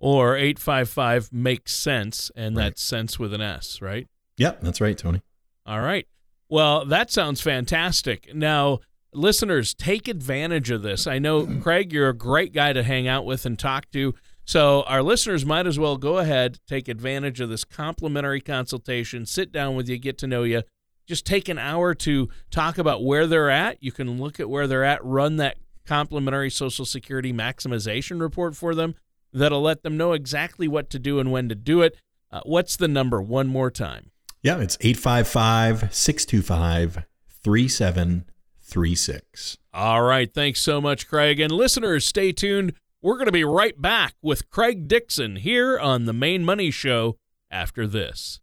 Or 0.00 0.36
855 0.36 1.32
makes 1.32 1.74
sense, 1.74 2.30
and 2.36 2.56
right. 2.56 2.64
that's 2.64 2.82
sense 2.82 3.18
with 3.18 3.34
an 3.34 3.40
S, 3.40 3.82
right? 3.82 4.06
Yep, 4.36 4.60
that's 4.60 4.80
right, 4.80 4.96
Tony. 4.96 5.22
All 5.66 5.80
right. 5.80 6.06
Well, 6.48 6.84
that 6.86 7.10
sounds 7.10 7.40
fantastic. 7.40 8.34
Now, 8.34 8.78
listeners, 9.12 9.74
take 9.74 10.08
advantage 10.08 10.70
of 10.70 10.82
this. 10.82 11.06
I 11.06 11.18
know, 11.18 11.46
Craig, 11.62 11.92
you're 11.92 12.08
a 12.08 12.16
great 12.16 12.52
guy 12.52 12.72
to 12.72 12.82
hang 12.82 13.08
out 13.08 13.26
with 13.26 13.44
and 13.44 13.58
talk 13.58 13.90
to. 13.92 14.14
So, 14.44 14.82
our 14.84 15.02
listeners 15.02 15.44
might 15.44 15.66
as 15.66 15.78
well 15.78 15.96
go 15.96 16.18
ahead, 16.18 16.58
take 16.66 16.88
advantage 16.88 17.40
of 17.40 17.50
this 17.50 17.64
complimentary 17.64 18.40
consultation, 18.40 19.26
sit 19.26 19.52
down 19.52 19.74
with 19.74 19.88
you, 19.88 19.98
get 19.98 20.16
to 20.18 20.26
know 20.26 20.44
you. 20.44 20.62
Just 21.06 21.26
take 21.26 21.48
an 21.48 21.58
hour 21.58 21.94
to 21.94 22.28
talk 22.50 22.78
about 22.78 23.02
where 23.02 23.26
they're 23.26 23.50
at. 23.50 23.82
You 23.82 23.92
can 23.92 24.18
look 24.18 24.38
at 24.38 24.48
where 24.48 24.66
they're 24.66 24.84
at, 24.84 25.04
run 25.04 25.36
that 25.36 25.56
complimentary 25.86 26.50
Social 26.50 26.84
Security 26.84 27.32
maximization 27.32 28.20
report 28.20 28.54
for 28.54 28.74
them 28.74 28.94
that'll 29.32 29.62
let 29.62 29.82
them 29.82 29.96
know 29.96 30.12
exactly 30.12 30.68
what 30.68 30.90
to 30.90 30.98
do 30.98 31.18
and 31.20 31.32
when 31.32 31.48
to 31.48 31.54
do 31.54 31.80
it. 31.82 31.96
Uh, 32.30 32.40
what's 32.44 32.76
the 32.76 32.88
number 32.88 33.22
one 33.22 33.46
more 33.46 33.70
time? 33.70 34.10
Yeah, 34.42 34.60
it's 34.60 34.76
855 34.80 35.94
625 35.94 37.04
3736. 37.42 39.58
All 39.72 40.02
right. 40.02 40.32
Thanks 40.32 40.60
so 40.60 40.80
much, 40.80 41.08
Craig. 41.08 41.40
And 41.40 41.52
listeners, 41.52 42.06
stay 42.06 42.32
tuned. 42.32 42.74
We're 43.00 43.14
going 43.14 43.26
to 43.26 43.32
be 43.32 43.44
right 43.44 43.80
back 43.80 44.14
with 44.22 44.50
Craig 44.50 44.88
Dixon 44.88 45.36
here 45.36 45.78
on 45.78 46.04
The 46.04 46.12
Main 46.12 46.44
Money 46.44 46.70
Show 46.70 47.16
after 47.50 47.86
this. 47.86 48.40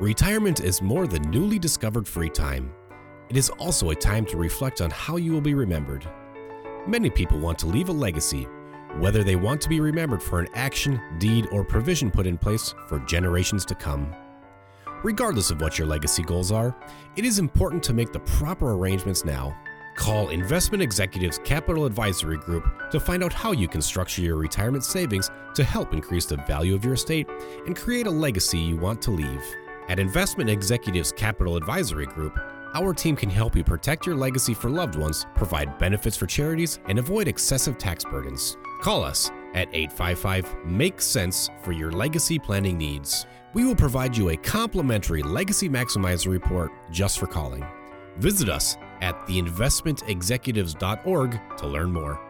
Retirement 0.00 0.60
is 0.60 0.82
more 0.82 1.06
than 1.06 1.22
newly 1.30 1.58
discovered 1.58 2.06
free 2.06 2.28
time. 2.28 2.72
It 3.30 3.36
is 3.36 3.48
also 3.50 3.90
a 3.90 3.94
time 3.94 4.26
to 4.26 4.36
reflect 4.36 4.80
on 4.80 4.90
how 4.90 5.16
you 5.16 5.32
will 5.32 5.40
be 5.40 5.54
remembered. 5.54 6.06
Many 6.86 7.08
people 7.08 7.38
want 7.38 7.58
to 7.60 7.66
leave 7.66 7.88
a 7.88 7.92
legacy, 7.92 8.46
whether 8.98 9.24
they 9.24 9.36
want 9.36 9.58
to 9.62 9.70
be 9.70 9.80
remembered 9.80 10.22
for 10.22 10.40
an 10.40 10.48
action, 10.52 11.00
deed, 11.18 11.48
or 11.50 11.64
provision 11.64 12.10
put 12.10 12.26
in 12.26 12.36
place 12.36 12.74
for 12.88 12.98
generations 13.00 13.64
to 13.66 13.74
come. 13.74 14.14
Regardless 15.02 15.50
of 15.50 15.62
what 15.62 15.78
your 15.78 15.86
legacy 15.86 16.22
goals 16.22 16.52
are, 16.52 16.76
it 17.16 17.24
is 17.24 17.38
important 17.38 17.82
to 17.84 17.94
make 17.94 18.12
the 18.12 18.20
proper 18.20 18.72
arrangements 18.72 19.24
now. 19.24 19.56
Call 19.96 20.28
Investment 20.28 20.82
Executives 20.82 21.40
Capital 21.42 21.86
Advisory 21.86 22.36
Group 22.36 22.66
to 22.90 23.00
find 23.00 23.24
out 23.24 23.32
how 23.32 23.52
you 23.52 23.66
can 23.66 23.80
structure 23.80 24.20
your 24.20 24.36
retirement 24.36 24.84
savings 24.84 25.30
to 25.54 25.64
help 25.64 25.94
increase 25.94 26.26
the 26.26 26.36
value 26.36 26.74
of 26.74 26.84
your 26.84 26.94
estate 26.94 27.26
and 27.66 27.74
create 27.74 28.06
a 28.06 28.10
legacy 28.10 28.58
you 28.58 28.76
want 28.76 29.00
to 29.00 29.10
leave. 29.10 29.42
At 29.88 29.98
Investment 29.98 30.50
Executives 30.50 31.12
Capital 31.12 31.56
Advisory 31.56 32.06
Group, 32.06 32.38
our 32.74 32.92
team 32.92 33.16
can 33.16 33.30
help 33.30 33.56
you 33.56 33.64
protect 33.64 34.06
your 34.06 34.16
legacy 34.16 34.52
for 34.52 34.68
loved 34.68 34.96
ones, 34.96 35.24
provide 35.34 35.78
benefits 35.78 36.14
for 36.16 36.26
charities, 36.26 36.80
and 36.88 36.98
avoid 36.98 37.28
excessive 37.28 37.78
tax 37.78 38.04
burdens. 38.04 38.58
Call 38.82 39.02
us 39.02 39.30
at 39.54 39.68
855 39.72 40.66
Make 40.66 41.00
Sense 41.00 41.48
for 41.62 41.72
your 41.72 41.90
legacy 41.92 42.38
planning 42.38 42.76
needs. 42.76 43.24
We 43.54 43.64
will 43.64 43.76
provide 43.76 44.14
you 44.16 44.30
a 44.30 44.36
complimentary 44.36 45.22
Legacy 45.22 45.68
Maximizer 45.68 46.30
report 46.30 46.72
just 46.90 47.18
for 47.18 47.26
calling. 47.26 47.64
Visit 48.18 48.48
us 48.48 48.76
at 49.00 49.14
theinvestmentexecutives.org 49.26 51.40
to 51.56 51.66
learn 51.66 51.92
more. 51.92 52.20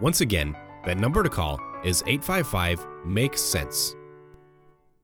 Once 0.00 0.20
again, 0.20 0.56
that 0.84 0.98
number 0.98 1.24
to 1.24 1.28
call 1.28 1.60
is 1.84 2.02
855 2.06 2.86
Make 3.04 3.36
Sense. 3.36 3.96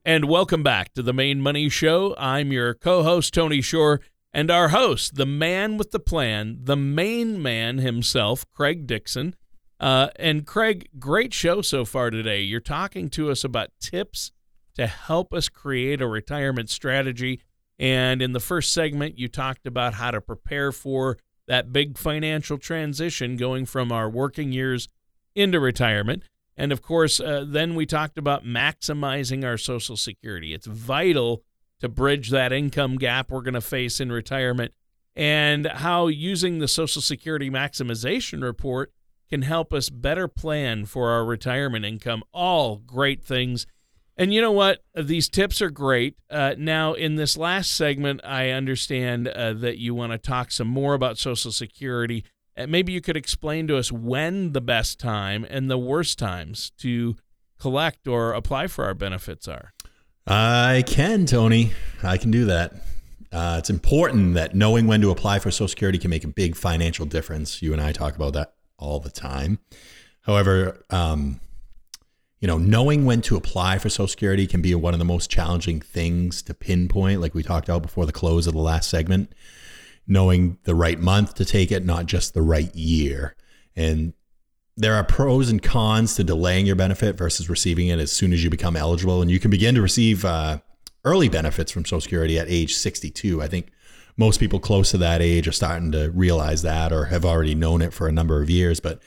And 0.04 0.26
welcome 0.26 0.62
back 0.62 0.92
to 0.94 1.02
the 1.02 1.14
Main 1.14 1.40
Money 1.40 1.68
Show. 1.70 2.14
I'm 2.18 2.52
your 2.52 2.74
co 2.74 3.02
host, 3.02 3.32
Tony 3.32 3.62
Shore. 3.62 4.00
And 4.36 4.50
our 4.50 4.70
host, 4.70 5.14
the 5.14 5.26
man 5.26 5.76
with 5.76 5.92
the 5.92 6.00
plan, 6.00 6.58
the 6.64 6.76
main 6.76 7.40
man 7.40 7.78
himself, 7.78 8.44
Craig 8.52 8.84
Dixon. 8.84 9.36
Uh, 9.78 10.08
and 10.16 10.44
Craig, 10.44 10.88
great 10.98 11.32
show 11.32 11.62
so 11.62 11.84
far 11.84 12.10
today. 12.10 12.40
You're 12.40 12.58
talking 12.58 13.08
to 13.10 13.30
us 13.30 13.44
about 13.44 13.70
tips 13.78 14.32
to 14.74 14.88
help 14.88 15.32
us 15.32 15.48
create 15.48 16.02
a 16.02 16.08
retirement 16.08 16.68
strategy. 16.68 17.42
And 17.78 18.20
in 18.20 18.32
the 18.32 18.40
first 18.40 18.72
segment, 18.72 19.20
you 19.20 19.28
talked 19.28 19.68
about 19.68 19.94
how 19.94 20.10
to 20.10 20.20
prepare 20.20 20.72
for 20.72 21.16
that 21.46 21.72
big 21.72 21.96
financial 21.96 22.58
transition 22.58 23.36
going 23.36 23.66
from 23.66 23.92
our 23.92 24.10
working 24.10 24.50
years 24.50 24.88
into 25.36 25.60
retirement. 25.60 26.24
And 26.56 26.72
of 26.72 26.82
course, 26.82 27.20
uh, 27.20 27.44
then 27.46 27.76
we 27.76 27.86
talked 27.86 28.18
about 28.18 28.44
maximizing 28.44 29.44
our 29.44 29.58
Social 29.58 29.96
Security. 29.96 30.54
It's 30.54 30.66
vital 30.66 31.44
to 31.80 31.88
bridge 31.88 32.30
that 32.30 32.52
income 32.52 32.96
gap 32.96 33.30
we're 33.30 33.42
going 33.42 33.54
to 33.54 33.60
face 33.60 34.00
in 34.00 34.10
retirement, 34.10 34.72
and 35.16 35.66
how 35.66 36.06
using 36.06 36.58
the 36.58 36.68
Social 36.68 37.02
Security 37.02 37.50
maximization 37.50 38.42
report 38.42 38.92
can 39.28 39.42
help 39.42 39.72
us 39.72 39.88
better 39.90 40.28
plan 40.28 40.84
for 40.84 41.10
our 41.10 41.24
retirement 41.24 41.84
income. 41.84 42.22
All 42.32 42.76
great 42.76 43.24
things. 43.24 43.66
And 44.16 44.32
you 44.32 44.40
know 44.40 44.52
what? 44.52 44.84
These 44.94 45.28
tips 45.28 45.60
are 45.60 45.70
great. 45.70 46.16
Uh, 46.30 46.54
now, 46.56 46.92
in 46.92 47.16
this 47.16 47.36
last 47.36 47.72
segment, 47.72 48.20
I 48.22 48.50
understand 48.50 49.26
uh, 49.26 49.54
that 49.54 49.78
you 49.78 49.94
want 49.94 50.12
to 50.12 50.18
talk 50.18 50.52
some 50.52 50.68
more 50.68 50.94
about 50.94 51.18
Social 51.18 51.50
Security. 51.50 52.24
Uh, 52.56 52.68
maybe 52.68 52.92
you 52.92 53.00
could 53.00 53.16
explain 53.16 53.66
to 53.66 53.76
us 53.76 53.90
when 53.90 54.52
the 54.52 54.60
best 54.60 55.00
time 55.00 55.44
and 55.50 55.68
the 55.68 55.78
worst 55.78 56.18
times 56.18 56.70
to 56.78 57.16
collect 57.58 58.06
or 58.06 58.32
apply 58.32 58.68
for 58.68 58.84
our 58.84 58.94
benefits 58.94 59.48
are. 59.48 59.73
I 60.26 60.84
can, 60.86 61.26
Tony. 61.26 61.72
I 62.02 62.16
can 62.16 62.30
do 62.30 62.46
that. 62.46 62.72
Uh, 63.30 63.56
it's 63.58 63.68
important 63.68 64.34
that 64.34 64.54
knowing 64.54 64.86
when 64.86 65.00
to 65.00 65.10
apply 65.10 65.38
for 65.38 65.50
Social 65.50 65.68
Security 65.68 65.98
can 65.98 66.08
make 66.08 66.24
a 66.24 66.28
big 66.28 66.56
financial 66.56 67.04
difference. 67.04 67.60
You 67.60 67.72
and 67.72 67.82
I 67.82 67.92
talk 67.92 68.16
about 68.16 68.32
that 68.34 68.54
all 68.78 69.00
the 69.00 69.10
time. 69.10 69.58
However, 70.22 70.84
um, 70.90 71.40
you 72.40 72.46
know, 72.46 72.58
knowing 72.58 73.04
when 73.04 73.22
to 73.22 73.36
apply 73.36 73.78
for 73.78 73.88
Social 73.88 74.08
Security 74.08 74.46
can 74.46 74.62
be 74.62 74.74
one 74.74 74.94
of 74.94 74.98
the 74.98 75.04
most 75.04 75.30
challenging 75.30 75.80
things 75.80 76.42
to 76.42 76.54
pinpoint, 76.54 77.20
like 77.20 77.34
we 77.34 77.42
talked 77.42 77.68
about 77.68 77.82
before 77.82 78.06
the 78.06 78.12
close 78.12 78.46
of 78.46 78.54
the 78.54 78.60
last 78.60 78.88
segment. 78.88 79.34
Knowing 80.06 80.58
the 80.64 80.74
right 80.74 81.00
month 81.00 81.34
to 81.34 81.44
take 81.46 81.72
it, 81.72 81.84
not 81.84 82.04
just 82.06 82.34
the 82.34 82.42
right 82.42 82.74
year. 82.74 83.34
And 83.74 84.12
there 84.76 84.94
are 84.94 85.04
pros 85.04 85.50
and 85.50 85.62
cons 85.62 86.16
to 86.16 86.24
delaying 86.24 86.66
your 86.66 86.76
benefit 86.76 87.16
versus 87.16 87.48
receiving 87.48 87.88
it 87.88 87.98
as 87.98 88.10
soon 88.10 88.32
as 88.32 88.42
you 88.42 88.50
become 88.50 88.76
eligible. 88.76 89.22
And 89.22 89.30
you 89.30 89.38
can 89.38 89.50
begin 89.50 89.74
to 89.76 89.82
receive 89.82 90.24
uh, 90.24 90.58
early 91.04 91.28
benefits 91.28 91.70
from 91.70 91.84
Social 91.84 92.00
Security 92.00 92.38
at 92.38 92.48
age 92.48 92.74
62. 92.74 93.40
I 93.40 93.46
think 93.46 93.70
most 94.16 94.40
people 94.40 94.58
close 94.58 94.90
to 94.90 94.98
that 94.98 95.22
age 95.22 95.46
are 95.46 95.52
starting 95.52 95.92
to 95.92 96.10
realize 96.10 96.62
that 96.62 96.92
or 96.92 97.06
have 97.06 97.24
already 97.24 97.54
known 97.54 97.82
it 97.82 97.92
for 97.92 98.08
a 98.08 98.12
number 98.12 98.42
of 98.42 98.50
years. 98.50 98.80
But, 98.80 99.00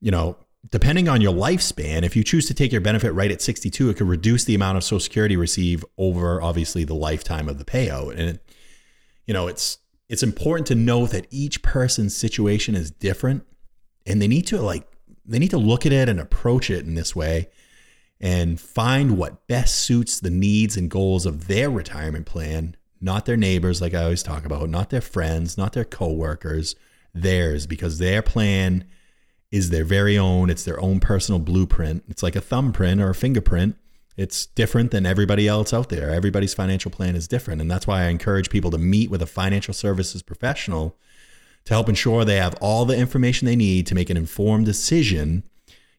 you 0.00 0.10
know, 0.10 0.36
depending 0.70 1.08
on 1.08 1.20
your 1.20 1.32
lifespan, 1.32 2.02
if 2.02 2.16
you 2.16 2.24
choose 2.24 2.46
to 2.48 2.54
take 2.54 2.72
your 2.72 2.80
benefit 2.80 3.12
right 3.12 3.30
at 3.30 3.40
62, 3.40 3.90
it 3.90 3.96
could 3.96 4.08
reduce 4.08 4.44
the 4.44 4.54
amount 4.54 4.78
of 4.78 4.84
Social 4.84 5.00
Security 5.00 5.36
receive 5.36 5.84
over 5.96 6.42
obviously 6.42 6.82
the 6.82 6.94
lifetime 6.94 7.48
of 7.48 7.58
the 7.58 7.64
payout. 7.64 8.12
And, 8.12 8.20
it, 8.20 8.52
you 9.26 9.34
know, 9.34 9.46
it's, 9.46 9.78
it's 10.08 10.22
important 10.24 10.66
to 10.68 10.74
know 10.74 11.06
that 11.06 11.26
each 11.30 11.62
person's 11.62 12.16
situation 12.16 12.74
is 12.74 12.90
different 12.90 13.44
and 14.08 14.20
they 14.20 14.26
need 14.26 14.46
to 14.48 14.60
like 14.60 14.86
they 15.24 15.38
need 15.38 15.50
to 15.50 15.58
look 15.58 15.84
at 15.84 15.92
it 15.92 16.08
and 16.08 16.18
approach 16.18 16.70
it 16.70 16.86
in 16.86 16.94
this 16.94 17.14
way 17.14 17.48
and 18.20 18.58
find 18.58 19.16
what 19.16 19.46
best 19.46 19.76
suits 19.76 20.18
the 20.18 20.30
needs 20.30 20.76
and 20.76 20.90
goals 20.90 21.26
of 21.26 21.46
their 21.46 21.70
retirement 21.70 22.26
plan, 22.26 22.74
not 23.00 23.26
their 23.26 23.36
neighbors 23.36 23.80
like 23.80 23.94
I 23.94 24.04
always 24.04 24.22
talk 24.22 24.44
about, 24.44 24.68
not 24.70 24.90
their 24.90 25.02
friends, 25.02 25.56
not 25.56 25.74
their 25.74 25.84
coworkers, 25.84 26.74
theirs 27.14 27.66
because 27.66 27.98
their 27.98 28.22
plan 28.22 28.84
is 29.52 29.70
their 29.70 29.84
very 29.84 30.18
own, 30.18 30.50
it's 30.50 30.64
their 30.64 30.80
own 30.80 30.98
personal 30.98 31.38
blueprint. 31.38 32.04
It's 32.08 32.22
like 32.22 32.36
a 32.36 32.40
thumbprint 32.40 33.00
or 33.00 33.10
a 33.10 33.14
fingerprint. 33.14 33.76
It's 34.16 34.46
different 34.46 34.90
than 34.90 35.06
everybody 35.06 35.46
else 35.46 35.72
out 35.72 35.90
there. 35.90 36.10
Everybody's 36.10 36.54
financial 36.54 36.90
plan 36.90 37.14
is 37.14 37.28
different, 37.28 37.60
and 37.60 37.70
that's 37.70 37.86
why 37.86 38.02
I 38.02 38.08
encourage 38.08 38.50
people 38.50 38.72
to 38.72 38.78
meet 38.78 39.10
with 39.10 39.22
a 39.22 39.26
financial 39.26 39.72
services 39.72 40.22
professional 40.22 40.96
to 41.68 41.74
help 41.74 41.90
ensure 41.90 42.24
they 42.24 42.36
have 42.36 42.54
all 42.62 42.86
the 42.86 42.96
information 42.96 43.44
they 43.44 43.54
need 43.54 43.86
to 43.86 43.94
make 43.94 44.08
an 44.08 44.16
informed 44.16 44.64
decision, 44.64 45.44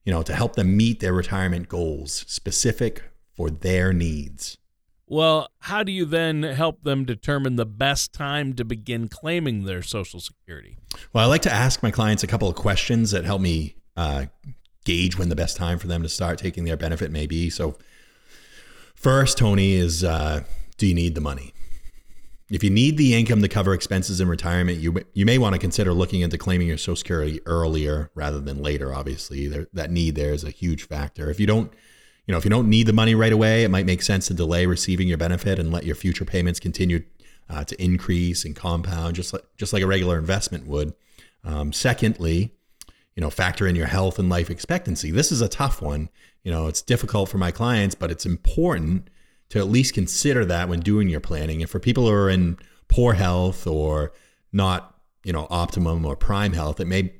you 0.03 0.11
know, 0.11 0.23
to 0.23 0.33
help 0.33 0.55
them 0.55 0.75
meet 0.75 0.99
their 0.99 1.13
retirement 1.13 1.69
goals 1.69 2.25
specific 2.27 3.03
for 3.35 3.51
their 3.51 3.93
needs. 3.93 4.57
Well, 5.05 5.51
how 5.59 5.83
do 5.83 5.91
you 5.91 6.05
then 6.05 6.41
help 6.41 6.81
them 6.81 7.05
determine 7.05 7.55
the 7.55 7.67
best 7.67 8.13
time 8.13 8.53
to 8.53 8.65
begin 8.65 9.09
claiming 9.09 9.65
their 9.65 9.83
Social 9.83 10.19
Security? 10.19 10.79
Well, 11.13 11.23
I 11.23 11.27
like 11.27 11.43
to 11.43 11.53
ask 11.53 11.83
my 11.83 11.91
clients 11.91 12.23
a 12.23 12.27
couple 12.27 12.49
of 12.49 12.55
questions 12.55 13.11
that 13.11 13.25
help 13.25 13.39
me 13.39 13.75
uh, 13.95 14.25
gauge 14.85 15.19
when 15.19 15.29
the 15.29 15.35
best 15.35 15.55
time 15.55 15.77
for 15.77 15.85
them 15.85 16.01
to 16.01 16.09
start 16.09 16.39
taking 16.39 16.63
their 16.65 16.77
benefit 16.77 17.11
may 17.11 17.27
be. 17.27 17.51
So, 17.51 17.77
first, 18.95 19.37
Tony, 19.37 19.73
is 19.73 20.03
uh, 20.03 20.45
do 20.77 20.87
you 20.87 20.95
need 20.95 21.13
the 21.13 21.21
money? 21.21 21.53
If 22.49 22.63
you 22.63 22.71
need 22.71 22.97
the 22.97 23.15
income 23.15 23.41
to 23.41 23.47
cover 23.47 23.73
expenses 23.73 24.19
in 24.19 24.27
retirement, 24.27 24.79
you 24.79 25.03
you 25.13 25.25
may 25.25 25.37
want 25.37 25.53
to 25.53 25.59
consider 25.59 25.93
looking 25.93 26.21
into 26.21 26.37
claiming 26.37 26.67
your 26.67 26.77
Social 26.77 26.95
Security 26.95 27.41
earlier 27.45 28.09
rather 28.15 28.39
than 28.39 28.63
later. 28.63 28.93
Obviously, 28.93 29.47
there, 29.47 29.67
that 29.73 29.91
need 29.91 30.15
there 30.15 30.33
is 30.33 30.43
a 30.43 30.49
huge 30.49 30.87
factor. 30.87 31.29
If 31.29 31.39
you 31.39 31.47
don't 31.47 31.71
you 32.25 32.31
know, 32.31 32.37
if 32.37 32.43
you 32.43 32.51
don't 32.51 32.69
need 32.69 32.85
the 32.85 32.93
money 32.93 33.15
right 33.15 33.33
away, 33.33 33.63
it 33.63 33.69
might 33.69 33.87
make 33.87 34.03
sense 34.03 34.27
to 34.27 34.35
delay 34.35 34.67
receiving 34.67 35.07
your 35.07 35.17
benefit 35.17 35.57
and 35.57 35.71
let 35.71 35.83
your 35.83 35.95
future 35.95 36.25
payments 36.25 36.59
continue 36.59 37.03
uh, 37.49 37.63
to 37.63 37.83
increase 37.83 38.45
and 38.45 38.55
compound, 38.55 39.15
just 39.15 39.33
like 39.33 39.43
just 39.57 39.73
like 39.73 39.83
a 39.83 39.87
regular 39.87 40.17
investment 40.17 40.67
would. 40.67 40.93
Um, 41.43 41.73
secondly, 41.73 42.53
you 43.15 43.21
know, 43.21 43.29
factor 43.29 43.67
in 43.67 43.75
your 43.75 43.87
health 43.87 44.19
and 44.19 44.29
life 44.29 44.49
expectancy. 44.49 45.11
This 45.11 45.31
is 45.31 45.41
a 45.41 45.49
tough 45.49 45.81
one. 45.81 46.09
You 46.43 46.51
know, 46.51 46.67
it's 46.67 46.81
difficult 46.81 47.29
for 47.29 47.37
my 47.37 47.51
clients, 47.51 47.95
but 47.95 48.11
it's 48.11 48.25
important 48.25 49.09
to 49.49 49.59
at 49.59 49.67
least 49.67 49.93
consider 49.93 50.45
that 50.45 50.69
when 50.69 50.79
doing 50.79 51.09
your 51.09 51.19
planning. 51.19 51.61
And 51.61 51.69
for 51.69 51.79
people 51.79 52.05
who 52.05 52.13
are 52.13 52.29
in 52.29 52.57
poor 52.87 53.13
health 53.13 53.65
or 53.67 54.11
not, 54.51 54.95
you 55.23 55.33
know, 55.33 55.47
optimum 55.49 56.05
or 56.05 56.15
prime 56.15 56.53
health, 56.53 56.79
it 56.79 56.85
may 56.85 57.13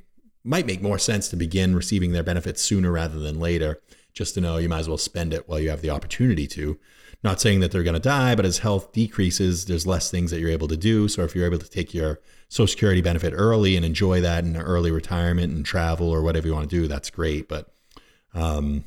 might 0.44 0.66
make 0.66 0.82
more 0.82 0.98
sense 0.98 1.28
to 1.28 1.36
begin 1.36 1.76
receiving 1.76 2.12
their 2.12 2.24
benefits 2.24 2.62
sooner 2.62 2.92
rather 2.92 3.20
than 3.20 3.40
later 3.40 3.82
just 4.14 4.34
to 4.34 4.42
know 4.42 4.58
you 4.58 4.70
might 4.70 4.80
as 4.80 4.88
well 4.88 4.98
spend 4.98 5.34
it 5.34 5.48
while 5.48 5.60
you 5.60 5.70
have 5.70 5.82
the 5.82 5.90
opportunity 5.90 6.48
to. 6.48 6.80
Not 7.24 7.42
saying 7.42 7.60
that 7.60 7.72
they're 7.72 7.84
going 7.84 7.96
to 7.96 8.00
die, 8.00 8.34
but 8.36 8.46
as 8.46 8.60
health 8.60 8.94
decreases, 8.94 9.66
there's 9.66 9.86
less 9.86 10.10
things 10.10 10.32
that 10.32 10.40
you're 10.40 10.50
able 10.50 10.70
to 10.70 10.78
do. 10.78 11.08
So 11.08 11.24
if 11.24 11.36
you're 11.36 11.46
able 11.46 11.60
to 11.60 11.70
take 11.70 11.94
your 11.94 12.20
Social 12.48 12.68
Security 12.68 13.02
benefit 13.02 13.34
early 13.36 13.76
and 13.76 13.86
enjoy 13.86 14.22
that 14.22 14.46
in 14.46 14.56
early 14.56 14.92
retirement 14.92 15.54
and 15.54 15.66
travel 15.66 16.10
or 16.10 16.22
whatever 16.22 16.48
you 16.48 16.54
want 16.54 16.70
to 16.70 16.76
do, 16.76 16.88
that's 16.88 17.10
great. 17.10 17.50
But, 17.50 17.72
um, 18.34 18.86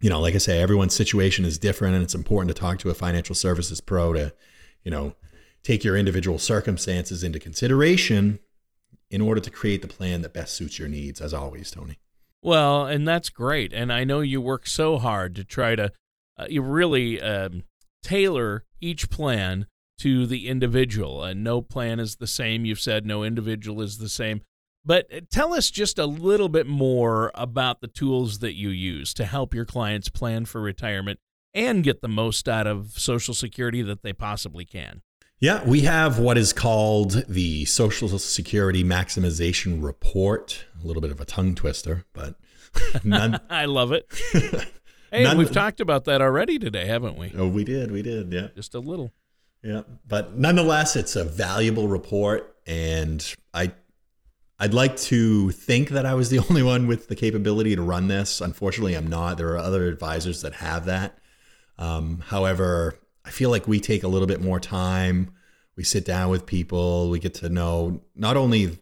you 0.00 0.08
know, 0.08 0.20
like 0.20 0.34
I 0.34 0.38
say, 0.38 0.60
everyone's 0.60 0.94
situation 0.94 1.44
is 1.44 1.58
different, 1.58 1.94
and 1.94 2.02
it's 2.02 2.14
important 2.14 2.54
to 2.54 2.60
talk 2.60 2.78
to 2.80 2.90
a 2.90 2.94
financial 2.94 3.34
services 3.34 3.80
pro 3.80 4.12
to, 4.14 4.32
you 4.82 4.90
know, 4.90 5.14
take 5.62 5.84
your 5.84 5.96
individual 5.96 6.38
circumstances 6.38 7.22
into 7.22 7.38
consideration 7.38 8.38
in 9.10 9.20
order 9.20 9.40
to 9.40 9.50
create 9.50 9.82
the 9.82 9.88
plan 9.88 10.22
that 10.22 10.32
best 10.32 10.54
suits 10.54 10.78
your 10.78 10.88
needs. 10.88 11.20
As 11.20 11.34
always, 11.34 11.70
Tony. 11.70 11.98
Well, 12.42 12.86
and 12.86 13.06
that's 13.06 13.28
great. 13.28 13.72
And 13.72 13.92
I 13.92 14.04
know 14.04 14.20
you 14.20 14.40
work 14.40 14.66
so 14.66 14.98
hard 14.98 15.34
to 15.34 15.44
try 15.44 15.74
to 15.76 15.92
uh, 16.38 16.46
you 16.48 16.62
really 16.62 17.20
um, 17.20 17.64
tailor 18.02 18.64
each 18.80 19.10
plan 19.10 19.66
to 19.98 20.26
the 20.26 20.48
individual. 20.48 21.22
And 21.22 21.44
no 21.44 21.60
plan 21.60 22.00
is 22.00 22.16
the 22.16 22.26
same. 22.26 22.64
You've 22.64 22.80
said 22.80 23.04
no 23.04 23.22
individual 23.22 23.82
is 23.82 23.98
the 23.98 24.08
same. 24.08 24.40
But 24.84 25.06
uh, 25.14 25.20
tell 25.30 25.52
us 25.52 25.70
just 25.70 25.98
a 25.98 26.06
little 26.06 26.48
bit 26.48 26.66
more 26.66 27.30
about 27.34 27.80
the 27.80 27.88
tools 27.88 28.38
that 28.38 28.54
you 28.54 28.70
use 28.70 29.12
to 29.14 29.24
help 29.24 29.54
your 29.54 29.64
clients 29.64 30.08
plan 30.08 30.44
for 30.44 30.60
retirement 30.60 31.18
and 31.52 31.82
get 31.82 32.00
the 32.00 32.08
most 32.08 32.48
out 32.48 32.66
of 32.66 32.98
Social 32.98 33.34
Security 33.34 33.82
that 33.82 34.02
they 34.02 34.12
possibly 34.12 34.64
can. 34.64 35.02
Yeah, 35.40 35.64
we 35.64 35.80
have 35.82 36.18
what 36.18 36.36
is 36.36 36.52
called 36.52 37.24
the 37.26 37.64
Social 37.64 38.18
Security 38.18 38.84
Maximization 38.84 39.82
Report. 39.82 40.66
A 40.82 40.86
little 40.86 41.00
bit 41.00 41.10
of 41.10 41.20
a 41.20 41.24
tongue 41.24 41.54
twister, 41.54 42.04
but 42.12 42.34
none. 43.04 43.40
I 43.48 43.64
love 43.64 43.92
it. 43.92 44.06
hey, 45.10 45.22
none, 45.22 45.38
we've 45.38 45.50
talked 45.50 45.80
about 45.80 46.04
that 46.04 46.20
already 46.20 46.58
today, 46.58 46.86
haven't 46.86 47.16
we? 47.16 47.32
Oh, 47.34 47.48
we 47.48 47.64
did. 47.64 47.90
We 47.90 48.02
did. 48.02 48.30
Yeah. 48.30 48.48
Just 48.54 48.74
a 48.74 48.80
little. 48.80 49.12
Yeah, 49.62 49.82
but 50.06 50.36
nonetheless, 50.36 50.96
it's 50.96 51.16
a 51.16 51.24
valuable 51.24 51.88
report, 51.88 52.56
and 52.66 53.34
I, 53.52 53.72
I'd 54.62 54.74
like 54.74 54.96
to 54.98 55.50
think 55.52 55.88
that 55.88 56.04
I 56.04 56.12
was 56.12 56.28
the 56.28 56.38
only 56.50 56.62
one 56.62 56.86
with 56.86 57.08
the 57.08 57.16
capability 57.16 57.74
to 57.74 57.82
run 57.82 58.08
this. 58.08 58.42
Unfortunately, 58.42 58.94
I'm 58.94 59.06
not. 59.06 59.38
There 59.38 59.48
are 59.48 59.58
other 59.58 59.88
advisors 59.88 60.42
that 60.42 60.54
have 60.54 60.84
that. 60.84 61.18
Um, 61.78 62.22
however, 62.26 62.98
I 63.24 63.30
feel 63.30 63.48
like 63.48 63.66
we 63.66 63.80
take 63.80 64.02
a 64.02 64.08
little 64.08 64.28
bit 64.28 64.42
more 64.42 64.60
time. 64.60 65.32
We 65.76 65.84
sit 65.84 66.04
down 66.04 66.28
with 66.28 66.44
people. 66.44 67.08
We 67.08 67.18
get 67.18 67.34
to 67.34 67.48
know 67.48 68.02
not 68.14 68.36
only, 68.36 68.78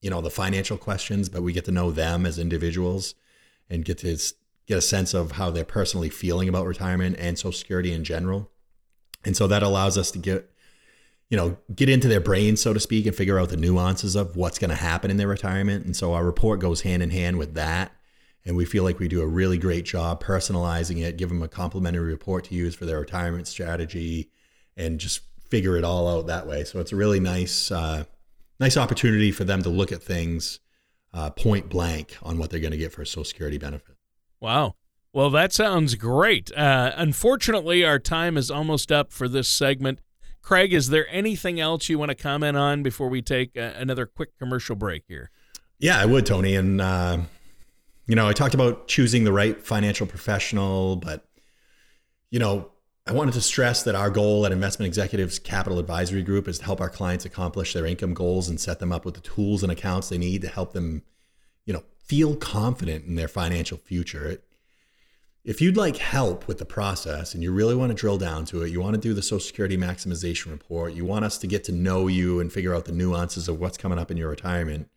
you 0.00 0.08
know, 0.08 0.20
the 0.20 0.30
financial 0.30 0.78
questions, 0.78 1.28
but 1.28 1.42
we 1.42 1.52
get 1.52 1.64
to 1.64 1.72
know 1.72 1.90
them 1.90 2.24
as 2.24 2.38
individuals 2.38 3.16
and 3.68 3.84
get 3.84 3.98
to 3.98 4.16
get 4.66 4.78
a 4.78 4.82
sense 4.82 5.14
of 5.14 5.32
how 5.32 5.50
they're 5.50 5.64
personally 5.64 6.10
feeling 6.10 6.48
about 6.48 6.64
retirement 6.64 7.16
and 7.18 7.36
Social 7.36 7.52
Security 7.52 7.92
in 7.92 8.04
general. 8.04 8.50
And 9.24 9.36
so 9.36 9.48
that 9.48 9.64
allows 9.64 9.98
us 9.98 10.12
to 10.12 10.18
get, 10.18 10.48
you 11.30 11.36
know, 11.36 11.58
get 11.74 11.88
into 11.88 12.08
their 12.08 12.20
brains, 12.20 12.60
so 12.60 12.72
to 12.72 12.80
speak, 12.80 13.06
and 13.06 13.14
figure 13.14 13.38
out 13.38 13.50
the 13.50 13.56
nuances 13.56 14.16
of 14.16 14.36
what's 14.36 14.58
going 14.58 14.70
to 14.70 14.76
happen 14.76 15.10
in 15.10 15.16
their 15.16 15.28
retirement. 15.28 15.84
And 15.84 15.94
so 15.94 16.14
our 16.14 16.24
report 16.24 16.60
goes 16.60 16.82
hand 16.82 17.02
in 17.02 17.10
hand 17.10 17.38
with 17.38 17.54
that 17.54 17.92
and 18.48 18.56
we 18.56 18.64
feel 18.64 18.82
like 18.82 18.98
we 18.98 19.08
do 19.08 19.20
a 19.20 19.26
really 19.26 19.58
great 19.58 19.84
job 19.84 20.24
personalizing 20.24 21.04
it, 21.04 21.18
give 21.18 21.28
them 21.28 21.42
a 21.42 21.48
complimentary 21.48 22.10
report 22.10 22.44
to 22.44 22.54
use 22.54 22.74
for 22.74 22.86
their 22.86 22.98
retirement 22.98 23.46
strategy, 23.46 24.30
and 24.74 24.98
just 24.98 25.20
figure 25.38 25.76
it 25.76 25.84
all 25.84 26.08
out 26.08 26.26
that 26.28 26.46
way. 26.46 26.64
So 26.64 26.80
it's 26.80 26.90
a 26.90 26.96
really 26.96 27.20
nice, 27.20 27.70
uh, 27.70 28.04
nice 28.58 28.78
opportunity 28.78 29.32
for 29.32 29.44
them 29.44 29.62
to 29.64 29.68
look 29.68 29.92
at 29.92 30.02
things 30.02 30.60
uh, 31.12 31.28
point 31.28 31.68
blank 31.68 32.16
on 32.22 32.38
what 32.38 32.48
they're 32.48 32.58
going 32.58 32.72
to 32.72 32.78
get 32.78 32.90
for 32.90 33.02
a 33.02 33.06
Social 33.06 33.24
Security 33.24 33.58
benefit. 33.58 33.96
Wow. 34.40 34.76
Well, 35.12 35.28
that 35.28 35.52
sounds 35.52 35.94
great. 35.96 36.50
Uh, 36.56 36.92
unfortunately, 36.96 37.84
our 37.84 37.98
time 37.98 38.38
is 38.38 38.50
almost 38.50 38.90
up 38.90 39.12
for 39.12 39.28
this 39.28 39.48
segment. 39.48 40.00
Craig, 40.42 40.72
is 40.72 40.88
there 40.88 41.06
anything 41.10 41.60
else 41.60 41.88
you 41.88 41.98
want 41.98 42.10
to 42.10 42.14
comment 42.14 42.56
on 42.56 42.82
before 42.82 43.08
we 43.08 43.20
take 43.22 43.56
uh, 43.56 43.72
another 43.76 44.06
quick 44.06 44.38
commercial 44.38 44.76
break 44.76 45.04
here? 45.06 45.30
Yeah, 45.78 46.00
I 46.00 46.06
would, 46.06 46.26
Tony. 46.26 46.54
And 46.54 46.80
uh, 46.80 47.18
you 48.08 48.16
know, 48.16 48.26
I 48.26 48.32
talked 48.32 48.54
about 48.54 48.88
choosing 48.88 49.24
the 49.24 49.32
right 49.32 49.62
financial 49.62 50.06
professional, 50.06 50.96
but, 50.96 51.28
you 52.30 52.38
know, 52.38 52.70
I 53.06 53.12
wanted 53.12 53.34
to 53.34 53.42
stress 53.42 53.82
that 53.84 53.94
our 53.94 54.10
goal 54.10 54.46
at 54.46 54.52
Investment 54.52 54.86
Executives 54.86 55.38
Capital 55.38 55.78
Advisory 55.78 56.22
Group 56.22 56.48
is 56.48 56.58
to 56.58 56.64
help 56.64 56.80
our 56.80 56.88
clients 56.88 57.26
accomplish 57.26 57.74
their 57.74 57.86
income 57.86 58.14
goals 58.14 58.48
and 58.48 58.58
set 58.58 58.80
them 58.80 58.92
up 58.92 59.04
with 59.04 59.14
the 59.14 59.20
tools 59.20 59.62
and 59.62 59.70
accounts 59.70 60.08
they 60.08 60.18
need 60.18 60.42
to 60.42 60.48
help 60.48 60.72
them, 60.72 61.02
you 61.66 61.72
know, 61.72 61.82
feel 62.02 62.34
confident 62.34 63.04
in 63.04 63.14
their 63.14 63.28
financial 63.28 63.76
future. 63.76 64.38
If 65.48 65.60
you'd 65.62 65.78
like 65.78 65.96
help 65.96 66.46
with 66.46 66.58
the 66.58 66.66
process 66.66 67.32
and 67.32 67.42
you 67.42 67.50
really 67.52 67.74
want 67.74 67.88
to 67.88 67.94
drill 67.94 68.18
down 68.18 68.44
to 68.44 68.64
it, 68.64 68.70
you 68.70 68.82
want 68.82 68.96
to 68.96 69.00
do 69.00 69.14
the 69.14 69.22
Social 69.22 69.40
Security 69.40 69.78
Maximization 69.78 70.50
Report, 70.50 70.92
you 70.92 71.06
want 71.06 71.24
us 71.24 71.38
to 71.38 71.46
get 71.46 71.64
to 71.64 71.72
know 71.72 72.06
you 72.06 72.38
and 72.38 72.52
figure 72.52 72.74
out 72.74 72.84
the 72.84 72.92
nuances 72.92 73.48
of 73.48 73.58
what's 73.58 73.78
coming 73.78 73.98
up 73.98 74.10
in 74.10 74.18
your 74.18 74.28
retirement, 74.28 74.90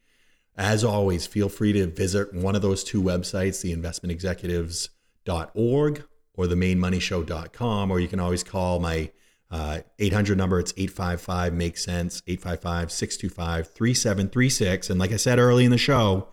as 0.57 0.83
always, 0.83 1.25
feel 1.25 1.47
free 1.47 1.71
to 1.71 1.87
visit 1.87 2.33
one 2.33 2.57
of 2.57 2.61
those 2.61 2.83
two 2.83 3.01
websites, 3.01 3.61
the 3.61 3.73
investmentexecutives.org 3.73 6.03
or 6.33 6.47
the 6.47 6.55
mainmoneyshow.com, 6.55 7.89
or 7.89 8.01
you 8.01 8.09
can 8.09 8.19
always 8.19 8.43
call 8.43 8.81
my 8.81 9.09
uh, 9.51 9.79
800 9.99 10.37
number. 10.37 10.59
It's 10.59 10.73
855 10.75 11.53
make 11.53 11.77
sense, 11.77 12.21
855 12.27 12.91
625 12.91 13.73
3736. 13.73 14.89
And 14.89 14.99
like 14.99 15.13
I 15.13 15.15
said 15.15 15.39
early 15.39 15.63
in 15.63 15.71
the 15.71 15.77
show, 15.77 16.27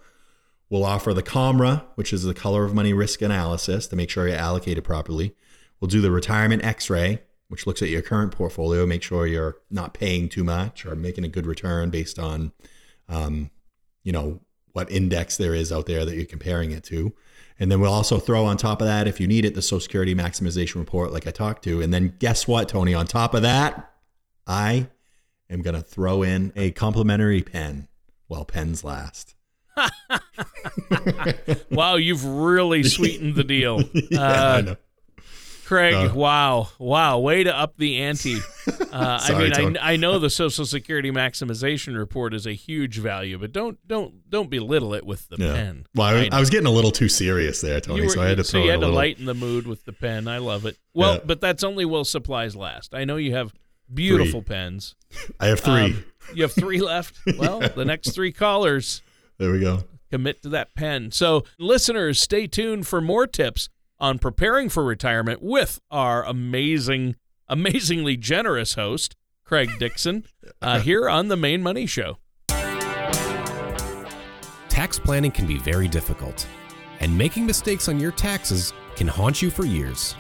we'll 0.70 0.84
offer 0.84 1.14
the 1.14 1.22
COMRA, 1.22 1.84
which 1.94 2.12
is 2.12 2.22
the 2.22 2.34
color 2.34 2.64
of 2.64 2.74
money 2.74 2.92
risk 2.92 3.22
analysis 3.22 3.86
to 3.88 3.96
make 3.96 4.10
sure 4.10 4.28
you 4.28 4.34
allocate 4.34 4.78
it 4.78 4.82
properly. 4.82 5.34
We'll 5.80 5.88
do 5.88 6.00
the 6.00 6.10
retirement 6.10 6.64
x 6.64 6.90
ray, 6.90 7.22
which 7.48 7.66
looks 7.66 7.82
at 7.82 7.88
your 7.88 8.02
current 8.02 8.32
portfolio, 8.32 8.84
make 8.84 9.02
sure 9.02 9.26
you're 9.26 9.56
not 9.70 9.94
paying 9.94 10.28
too 10.28 10.44
much 10.44 10.84
or 10.84 10.94
making 10.94 11.24
a 11.24 11.28
good 11.28 11.46
return 11.46 11.90
based 11.90 12.18
on 12.18 12.52
um, 13.08 13.50
you 14.02 14.12
know, 14.12 14.40
what 14.72 14.90
index 14.90 15.36
there 15.36 15.54
is 15.54 15.72
out 15.72 15.86
there 15.86 16.04
that 16.04 16.14
you're 16.14 16.24
comparing 16.24 16.70
it 16.70 16.84
to. 16.84 17.12
And 17.58 17.72
then 17.72 17.80
we'll 17.80 17.92
also 17.92 18.18
throw 18.18 18.44
on 18.44 18.56
top 18.56 18.80
of 18.80 18.86
that, 18.86 19.08
if 19.08 19.18
you 19.18 19.26
need 19.26 19.44
it, 19.44 19.54
the 19.54 19.62
Social 19.62 19.80
Security 19.80 20.14
maximization 20.14 20.76
report, 20.76 21.12
like 21.12 21.26
I 21.26 21.30
talked 21.30 21.64
to. 21.64 21.82
And 21.82 21.92
then 21.92 22.14
guess 22.18 22.46
what, 22.46 22.68
Tony? 22.68 22.94
On 22.94 23.06
top 23.06 23.34
of 23.34 23.42
that, 23.42 23.92
I 24.46 24.88
am 25.50 25.62
going 25.62 25.74
to 25.74 25.82
throw 25.82 26.22
in 26.22 26.52
a 26.54 26.70
complimentary 26.70 27.42
pen 27.42 27.88
while 28.28 28.44
pens 28.44 28.84
last. 28.84 29.34
wow, 31.70 31.96
you've 31.96 32.24
really 32.24 32.82
sweetened 32.82 33.34
the 33.34 33.44
deal. 33.44 33.82
yeah, 34.10 34.20
uh, 34.20 34.74
Craig, 35.64 35.94
uh, 35.94 36.14
wow, 36.14 36.68
wow, 36.78 37.18
way 37.18 37.44
to 37.44 37.56
up 37.56 37.76
the 37.76 37.98
ante. 37.98 38.38
Uh, 38.90 39.18
Sorry, 39.18 39.52
I 39.52 39.58
mean, 39.58 39.76
I, 39.76 39.92
I, 39.92 39.96
know 39.96 40.18
the 40.18 40.30
Social 40.30 40.64
Security 40.64 41.10
maximization 41.10 41.96
report 41.96 42.32
is 42.32 42.46
a 42.46 42.52
huge 42.52 42.98
value, 42.98 43.38
but 43.38 43.52
don't 43.52 43.78
don't 43.86 44.28
don't 44.30 44.48
belittle 44.48 44.94
it 44.94 45.04
with 45.04 45.28
the 45.28 45.36
yeah. 45.38 45.52
pen. 45.52 45.86
Well, 45.94 46.06
I, 46.06 46.28
I, 46.32 46.40
was 46.40 46.48
getting 46.48 46.66
a 46.66 46.70
little 46.70 46.90
too 46.90 47.08
serious 47.08 47.60
there, 47.60 47.80
Tony. 47.80 48.02
Were, 48.02 48.08
so 48.08 48.22
I 48.22 48.28
had 48.28 48.38
to 48.38 48.44
so 48.44 48.58
you 48.58 48.70
had 48.70 48.80
to 48.80 48.88
lighten 48.88 49.26
the 49.26 49.34
mood 49.34 49.66
with 49.66 49.84
the 49.84 49.92
pen. 49.92 50.26
I 50.26 50.38
love 50.38 50.64
it. 50.64 50.78
Well, 50.94 51.14
yeah. 51.14 51.20
but 51.24 51.40
that's 51.40 51.62
only 51.62 51.84
while 51.84 52.04
supplies 52.04 52.56
last. 52.56 52.94
I 52.94 53.04
know 53.04 53.16
you 53.16 53.34
have 53.34 53.52
Beautiful 53.92 54.42
three. 54.42 54.54
pens. 54.54 54.94
I 55.40 55.46
have 55.46 55.60
three. 55.60 55.72
Um, 55.72 56.04
you 56.34 56.42
have 56.42 56.52
three 56.52 56.80
left. 56.80 57.18
Well, 57.38 57.60
the 57.60 57.84
next 57.84 58.10
three 58.10 58.32
callers. 58.32 59.02
There 59.38 59.52
we 59.52 59.60
go. 59.60 59.84
Commit 60.10 60.42
to 60.42 60.48
that 60.50 60.74
pen. 60.74 61.10
So, 61.12 61.44
listeners, 61.58 62.20
stay 62.20 62.46
tuned 62.46 62.86
for 62.86 63.00
more 63.00 63.26
tips 63.26 63.68
on 64.00 64.18
preparing 64.18 64.68
for 64.68 64.84
retirement 64.84 65.42
with 65.42 65.80
our 65.90 66.24
amazing, 66.24 67.16
amazingly 67.48 68.16
generous 68.16 68.74
host, 68.74 69.14
Craig 69.44 69.70
Dixon, 69.78 70.24
uh, 70.62 70.80
here 70.80 71.08
on 71.08 71.28
the 71.28 71.36
Main 71.36 71.62
Money 71.62 71.86
Show. 71.86 72.18
Tax 74.68 74.98
planning 74.98 75.30
can 75.30 75.46
be 75.46 75.58
very 75.58 75.88
difficult, 75.88 76.46
and 77.00 77.16
making 77.16 77.44
mistakes 77.44 77.88
on 77.88 77.98
your 78.00 78.12
taxes 78.12 78.72
can 78.96 79.08
haunt 79.08 79.42
you 79.42 79.50
for 79.50 79.64
years. 79.64 80.14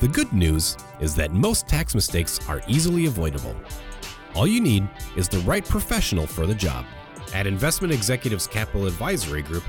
The 0.00 0.08
good 0.08 0.32
news 0.32 0.76
is 1.00 1.14
that 1.16 1.32
most 1.32 1.68
tax 1.68 1.94
mistakes 1.94 2.40
are 2.48 2.62
easily 2.66 3.06
avoidable. 3.06 3.54
All 4.34 4.46
you 4.46 4.60
need 4.60 4.88
is 5.16 5.28
the 5.28 5.40
right 5.40 5.64
professional 5.64 6.26
for 6.26 6.46
the 6.46 6.54
job. 6.54 6.86
At 7.32 7.46
Investment 7.46 7.92
Executives 7.92 8.46
Capital 8.46 8.86
Advisory 8.86 9.42
Group, 9.42 9.62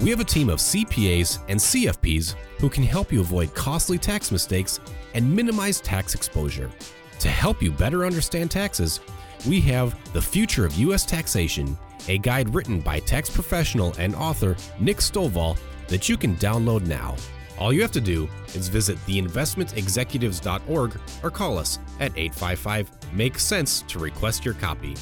we 0.00 0.08
have 0.08 0.20
a 0.20 0.24
team 0.24 0.48
of 0.48 0.58
CPAs 0.58 1.40
and 1.48 1.60
CFPs 1.60 2.34
who 2.58 2.70
can 2.70 2.82
help 2.82 3.12
you 3.12 3.20
avoid 3.20 3.54
costly 3.54 3.98
tax 3.98 4.32
mistakes 4.32 4.80
and 5.14 5.30
minimize 5.30 5.80
tax 5.80 6.14
exposure. 6.14 6.70
To 7.18 7.28
help 7.28 7.62
you 7.62 7.70
better 7.70 8.06
understand 8.06 8.50
taxes, 8.50 9.00
we 9.46 9.60
have 9.62 9.96
The 10.14 10.22
Future 10.22 10.64
of 10.64 10.74
U.S. 10.76 11.04
Taxation, 11.04 11.76
a 12.08 12.16
guide 12.16 12.54
written 12.54 12.80
by 12.80 12.98
tax 13.00 13.28
professional 13.28 13.94
and 13.98 14.14
author 14.14 14.56
Nick 14.80 14.98
Stovall 14.98 15.58
that 15.88 16.08
you 16.08 16.16
can 16.16 16.34
download 16.36 16.86
now. 16.86 17.14
All 17.58 17.72
you 17.72 17.82
have 17.82 17.92
to 17.92 18.00
do 18.00 18.28
is 18.54 18.68
visit 18.68 18.96
theinvestmentexecutives.org 19.06 21.00
or 21.22 21.30
call 21.30 21.58
us 21.58 21.78
at 22.00 22.12
855 22.16 22.90
Make 23.12 23.38
Sense 23.38 23.82
to 23.82 23.98
request 23.98 24.44
your 24.44 24.54
copy. 24.54 24.96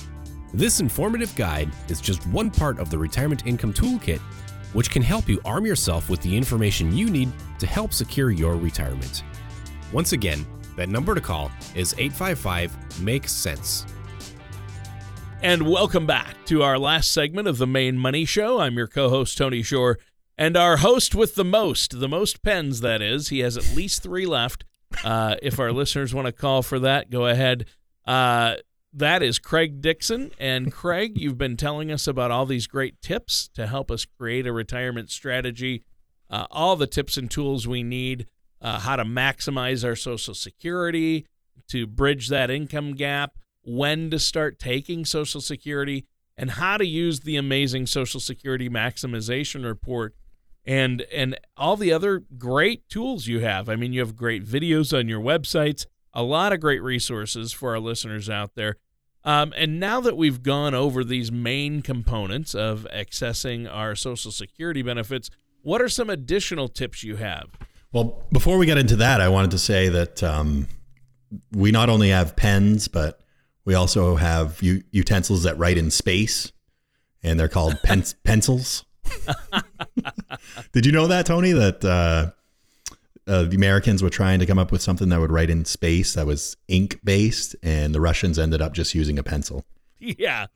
This 0.53 0.81
informative 0.81 1.35
guide 1.37 1.71
is 1.89 2.01
just 2.01 2.27
one 2.29 2.51
part 2.51 2.79
of 2.79 2.91
the 2.91 2.99
Retirement 2.99 3.47
Income 3.47 3.75
Toolkit 3.75 4.21
which 4.73 4.91
can 4.91 5.03
help 5.03 5.29
you 5.29 5.41
arm 5.45 5.67
yourself 5.67 6.09
with 6.09 6.21
the 6.21 6.37
information 6.37 6.97
you 6.97 7.11
need 7.11 7.33
to 7.59 7.67
help 7.67 7.93
secure 7.93 8.31
your 8.31 8.57
retirement. 8.57 9.25
Once 9.93 10.13
again, 10.13 10.47
that 10.77 10.89
number 10.89 11.15
to 11.15 11.21
call 11.21 11.51
is 11.75 11.95
855 11.95 13.01
Make 13.03 13.27
Sense. 13.29 13.85
And 15.43 15.69
welcome 15.69 16.07
back 16.07 16.37
to 16.47 16.63
our 16.63 16.79
last 16.79 17.13
segment 17.13 17.49
of 17.49 17.59
the 17.59 17.67
Main 17.67 17.99
Money 17.99 18.25
Show. 18.25 18.61
I'm 18.61 18.77
your 18.77 18.87
co 18.87 19.09
host, 19.09 19.39
Tony 19.39 19.63
Shore, 19.63 19.99
and 20.37 20.57
our 20.57 20.79
host 20.79 21.15
with 21.15 21.35
the 21.35 21.45
most, 21.45 21.99
the 21.99 22.09
most 22.09 22.43
pens, 22.43 22.81
that 22.83 23.01
is. 23.01 23.29
He 23.29 23.41
has 23.41 23.57
at 23.57 23.75
least 23.75 24.03
three 24.03 24.27
left. 24.27 24.65
Uh, 25.03 25.37
if 25.43 25.59
our 25.59 25.73
listeners 25.73 26.15
want 26.15 26.27
to 26.27 26.33
call 26.33 26.63
for 26.63 26.79
that, 26.79 27.11
go 27.11 27.27
ahead. 27.27 27.65
Uh, 28.07 28.57
that 28.93 29.23
is 29.23 29.39
Craig 29.39 29.81
Dixon. 29.81 30.33
And 30.39 30.73
Craig, 30.73 31.19
you've 31.19 31.39
been 31.39 31.57
telling 31.57 31.91
us 31.91 32.07
about 32.07 32.31
all 32.31 32.47
these 32.47 32.67
great 32.67 33.01
tips 33.01 33.49
to 33.55 33.67
help 33.67 33.91
us 33.91 34.05
create 34.05 34.47
a 34.47 34.53
retirement 34.53 35.11
strategy, 35.11 35.85
uh, 36.29 36.47
all 36.51 36.77
the 36.77 36.87
tips 36.87 37.17
and 37.17 37.31
tools 37.31 37.67
we 37.67 37.83
need, 37.83 38.27
uh, 38.61 38.81
how 38.81 38.97
to 38.97 39.05
maximize 39.05 39.85
our 39.85 39.97
Social 39.97 40.35
Security, 40.35 41.27
to 41.69 41.87
bridge 41.87 42.29
that 42.29 42.51
income 42.51 42.95
gap, 42.95 43.39
when 43.63 44.11
to 44.11 44.19
start 44.19 44.59
taking 44.59 45.05
Social 45.05 45.41
Security, 45.41 46.07
and 46.37 46.53
how 46.53 46.77
to 46.77 46.87
use 46.87 47.21
the 47.21 47.37
amazing 47.37 47.87
Social 47.87 48.21
Security 48.21 48.69
maximization 48.69 49.65
report. 49.65 50.15
And 50.65 51.03
and 51.13 51.39
all 51.57 51.77
the 51.77 51.93
other 51.93 52.23
great 52.37 52.89
tools 52.89 53.27
you 53.27 53.41
have. 53.41 53.69
I 53.69 53.77
mean, 53.77 53.95
you 53.95 54.01
have 54.01 54.15
great 54.15 54.45
videos 54.45 54.97
on 54.97 55.09
your 55.09 55.21
websites 55.21 55.87
a 56.13 56.23
lot 56.23 56.53
of 56.53 56.61
great 56.61 56.83
resources 56.83 57.53
for 57.53 57.71
our 57.71 57.81
listeners 57.81 58.29
out 58.29 58.55
there. 58.55 58.77
Um, 59.23 59.53
and 59.57 59.79
now 59.79 60.01
that 60.01 60.17
we've 60.17 60.43
gone 60.43 60.75
over 60.75 61.05
these 61.05 61.31
main 61.31 61.83
components 61.83 62.55
of 62.55 62.87
accessing 62.93 63.71
our 63.71 63.95
Social 63.95 64.33
Security 64.33 64.83
benefits, 64.83 65.31
what 65.63 65.83
are 65.83 65.89
some 65.89 66.09
additional 66.09 66.69
tips 66.69 67.05
you 67.05 67.17
have? 67.17 67.51
Well, 67.93 68.23
before 68.33 68.57
we 68.57 68.67
get 68.67 68.79
into 68.79 68.97
that, 68.97 69.21
I 69.21 69.29
wanted 69.29 69.51
to 69.51 69.59
say 69.59 69.89
that 69.89 70.23
um, 70.23 70.69
we 71.53 71.71
not 71.71 71.91
only 71.91 72.11
have 72.11 72.37
pens, 72.37 72.89
but 72.89 73.21
we 73.65 73.75
also 73.75 74.17
have 74.17 74.63
u- 74.63 74.83
utensils 74.91 75.43
that 75.43 75.59
write 75.59 75.77
in 75.77 75.91
space, 75.91 76.53
and 77.23 77.39
they're 77.39 77.49
called 77.49 77.77
pen- 77.83 78.05
pencils. 78.25 78.85
Did 80.73 80.87
you 80.87 80.93
know 80.93 81.09
that, 81.09 81.27
Tony? 81.27 81.53
That 81.53 81.85
uh, 81.85 82.31
uh, 83.31 83.45
the 83.45 83.57
Americans 83.57 84.03
were 84.03 84.11
trying 84.11 84.41
to 84.41 84.47
come 84.47 84.59
up 84.59 84.73
with 84.73 84.83
something 84.83 85.09
that 85.11 85.21
would 85.21 85.31
write 85.31 85.51
in 85.51 85.65
space 85.65 86.15
that 86.15 86.27
was 86.27 86.57
ink 86.69 86.99
based, 87.05 87.55
and 87.63 87.95
the 87.95 88.01
Russians 88.01 88.39
ended 88.39 88.61
up 88.61 88.73
just 88.75 88.95
using 88.95 89.19
a 89.19 89.23
pencil. 89.23 89.65
Yeah. 90.03 90.47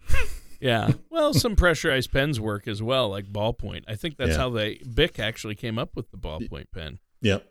Yeah. 0.58 0.92
Well, 1.10 1.34
some 1.34 1.54
pressurized 1.54 2.10
pens 2.10 2.40
work 2.40 2.66
as 2.66 2.82
well, 2.82 3.10
like 3.10 3.26
ballpoint. 3.26 3.84
I 3.87 3.94
think 3.94 4.16
that's 4.16 4.30
yeah. 4.30 4.38
how 4.38 4.48
they 4.48 4.80
Bic 4.94 5.18
actually 5.18 5.54
came 5.54 5.78
up 5.78 5.90
with 5.94 6.10
the 6.10 6.16
ballpoint 6.16 6.68
pen. 6.72 6.98
Yep. 7.20 7.46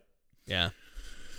Yeah. 0.48 0.70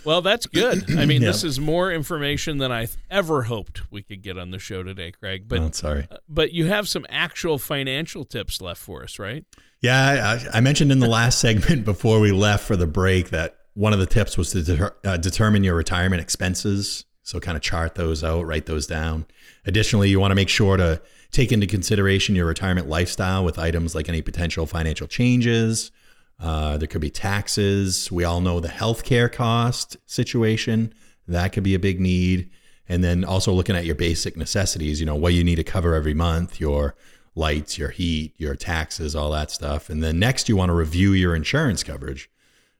Well, 0.05 0.21
that's 0.21 0.45
good. 0.45 0.97
I 0.97 1.05
mean, 1.05 1.21
yep. 1.21 1.33
this 1.33 1.43
is 1.43 1.59
more 1.59 1.91
information 1.91 2.59
than 2.59 2.71
I 2.71 2.87
ever 3.11 3.43
hoped 3.43 3.91
we 3.91 4.01
could 4.01 4.21
get 4.21 4.37
on 4.37 4.51
the 4.51 4.59
show 4.59 4.81
today, 4.81 5.11
Craig. 5.11 5.49
But 5.49 5.59
oh, 5.59 5.71
sorry. 5.71 6.07
Uh, 6.09 6.17
but 6.29 6.53
you 6.53 6.67
have 6.67 6.87
some 6.87 7.05
actual 7.09 7.57
financial 7.57 8.23
tips 8.23 8.61
left 8.61 8.79
for 8.79 9.03
us, 9.03 9.19
right? 9.19 9.43
Yeah, 9.81 10.39
I, 10.53 10.57
I 10.57 10.61
mentioned 10.61 10.93
in 10.93 10.99
the 10.99 11.09
last 11.09 11.39
segment 11.39 11.83
before 11.85 12.21
we 12.21 12.31
left 12.31 12.65
for 12.65 12.77
the 12.77 12.87
break 12.87 13.31
that 13.31 13.57
one 13.75 13.93
of 13.93 13.99
the 13.99 14.05
tips 14.05 14.37
was 14.37 14.51
to 14.51 14.63
deter, 14.63 14.95
uh, 15.03 15.17
determine 15.17 15.63
your 15.63 15.75
retirement 15.75 16.21
expenses. 16.21 17.05
So, 17.21 17.39
kind 17.39 17.55
of 17.55 17.63
chart 17.63 17.95
those 17.95 18.23
out, 18.23 18.45
write 18.45 18.65
those 18.65 18.85
down. 18.87 19.25
Additionally, 19.65 20.09
you 20.09 20.19
want 20.19 20.31
to 20.31 20.35
make 20.35 20.49
sure 20.49 20.77
to 20.77 21.01
take 21.31 21.51
into 21.51 21.67
consideration 21.67 22.35
your 22.35 22.45
retirement 22.45 22.87
lifestyle 22.87 23.43
with 23.43 23.59
items 23.59 23.95
like 23.95 24.07
any 24.09 24.21
potential 24.21 24.65
financial 24.65 25.07
changes. 25.07 25.91
Uh, 26.39 26.77
there 26.77 26.87
could 26.87 27.01
be 27.01 27.09
taxes. 27.09 28.11
We 28.11 28.23
all 28.23 28.41
know 28.41 28.59
the 28.59 28.67
healthcare 28.67 29.31
cost 29.31 29.97
situation. 30.05 30.93
That 31.27 31.51
could 31.51 31.63
be 31.63 31.75
a 31.75 31.79
big 31.79 31.99
need. 31.99 32.51
And 32.87 33.03
then 33.03 33.25
also 33.25 33.51
looking 33.51 33.75
at 33.75 33.85
your 33.85 33.95
basic 33.95 34.37
necessities, 34.37 34.99
you 34.99 35.05
know, 35.05 35.15
what 35.15 35.33
you 35.33 35.43
need 35.43 35.55
to 35.55 35.63
cover 35.63 35.95
every 35.95 36.13
month, 36.13 36.59
your 36.59 36.95
lights, 37.33 37.77
your 37.77 37.89
heat, 37.89 38.33
your 38.37 38.55
taxes, 38.55 39.15
all 39.15 39.31
that 39.31 39.49
stuff. 39.49 39.89
And 39.89 40.03
then 40.03 40.19
next, 40.19 40.47
you 40.47 40.55
want 40.55 40.69
to 40.69 40.73
review 40.73 41.13
your 41.13 41.35
insurance 41.35 41.83
coverage. 41.83 42.29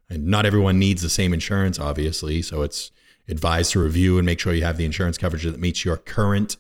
And 0.09 0.27
not 0.27 0.45
everyone 0.45 0.79
needs 0.79 1.01
the 1.01 1.09
same 1.09 1.33
insurance, 1.33 1.79
obviously. 1.79 2.41
So 2.41 2.61
it's 2.61 2.91
advised 3.27 3.71
to 3.71 3.79
review 3.79 4.17
and 4.17 4.25
make 4.25 4.39
sure 4.39 4.53
you 4.53 4.63
have 4.63 4.77
the 4.77 4.85
insurance 4.85 5.17
coverage 5.17 5.43
that 5.43 5.59
meets 5.59 5.83
your 5.83 5.97
current 5.97 6.57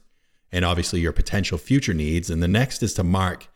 and 0.51 0.65
obviously 0.65 0.99
your 0.99 1.11
potential 1.11 1.57
future 1.57 1.93
needs. 1.93 2.29
And 2.29 2.41
the 2.41 2.47
next 2.47 2.81
is 2.81 2.93
to 2.95 3.03
mark 3.03 3.47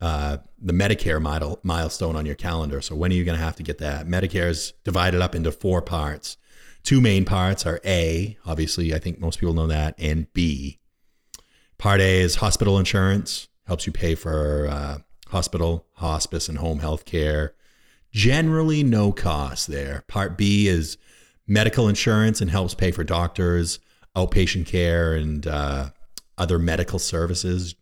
uh, 0.00 0.38
the 0.60 0.72
Medicare 0.72 1.20
milestone 1.62 2.16
on 2.16 2.26
your 2.26 2.34
calendar. 2.34 2.80
So 2.80 2.94
when 2.94 3.10
are 3.10 3.14
you 3.14 3.24
going 3.24 3.38
to 3.38 3.44
have 3.44 3.56
to 3.56 3.62
get 3.62 3.78
that? 3.78 4.06
Medicare 4.06 4.48
is 4.48 4.74
divided 4.84 5.20
up 5.20 5.34
into 5.34 5.50
four 5.50 5.82
parts. 5.82 6.36
Two 6.82 7.00
main 7.00 7.24
parts 7.24 7.66
are 7.66 7.80
A, 7.84 8.38
obviously, 8.46 8.94
I 8.94 8.98
think 8.98 9.18
most 9.18 9.40
people 9.40 9.54
know 9.54 9.66
that, 9.66 9.96
and 9.98 10.32
B. 10.32 10.78
Part 11.78 12.00
A 12.00 12.20
is 12.20 12.36
hospital 12.36 12.78
insurance, 12.78 13.48
helps 13.66 13.88
you 13.88 13.92
pay 13.92 14.14
for 14.14 14.68
uh, 14.70 14.98
hospital, 15.28 15.86
hospice, 15.94 16.48
and 16.48 16.58
home 16.58 16.78
health 16.78 17.04
care 17.04 17.55
generally 18.16 18.82
no 18.82 19.12
cost 19.12 19.66
there. 19.66 20.02
Part 20.08 20.38
B 20.38 20.68
is 20.68 20.96
medical 21.46 21.86
insurance 21.86 22.40
and 22.40 22.50
helps 22.50 22.72
pay 22.72 22.90
for 22.90 23.04
doctors, 23.04 23.78
outpatient 24.16 24.64
care, 24.64 25.14
and 25.14 25.46
uh, 25.46 25.90
other 26.38 26.58
medical 26.58 26.98
services. 26.98 27.74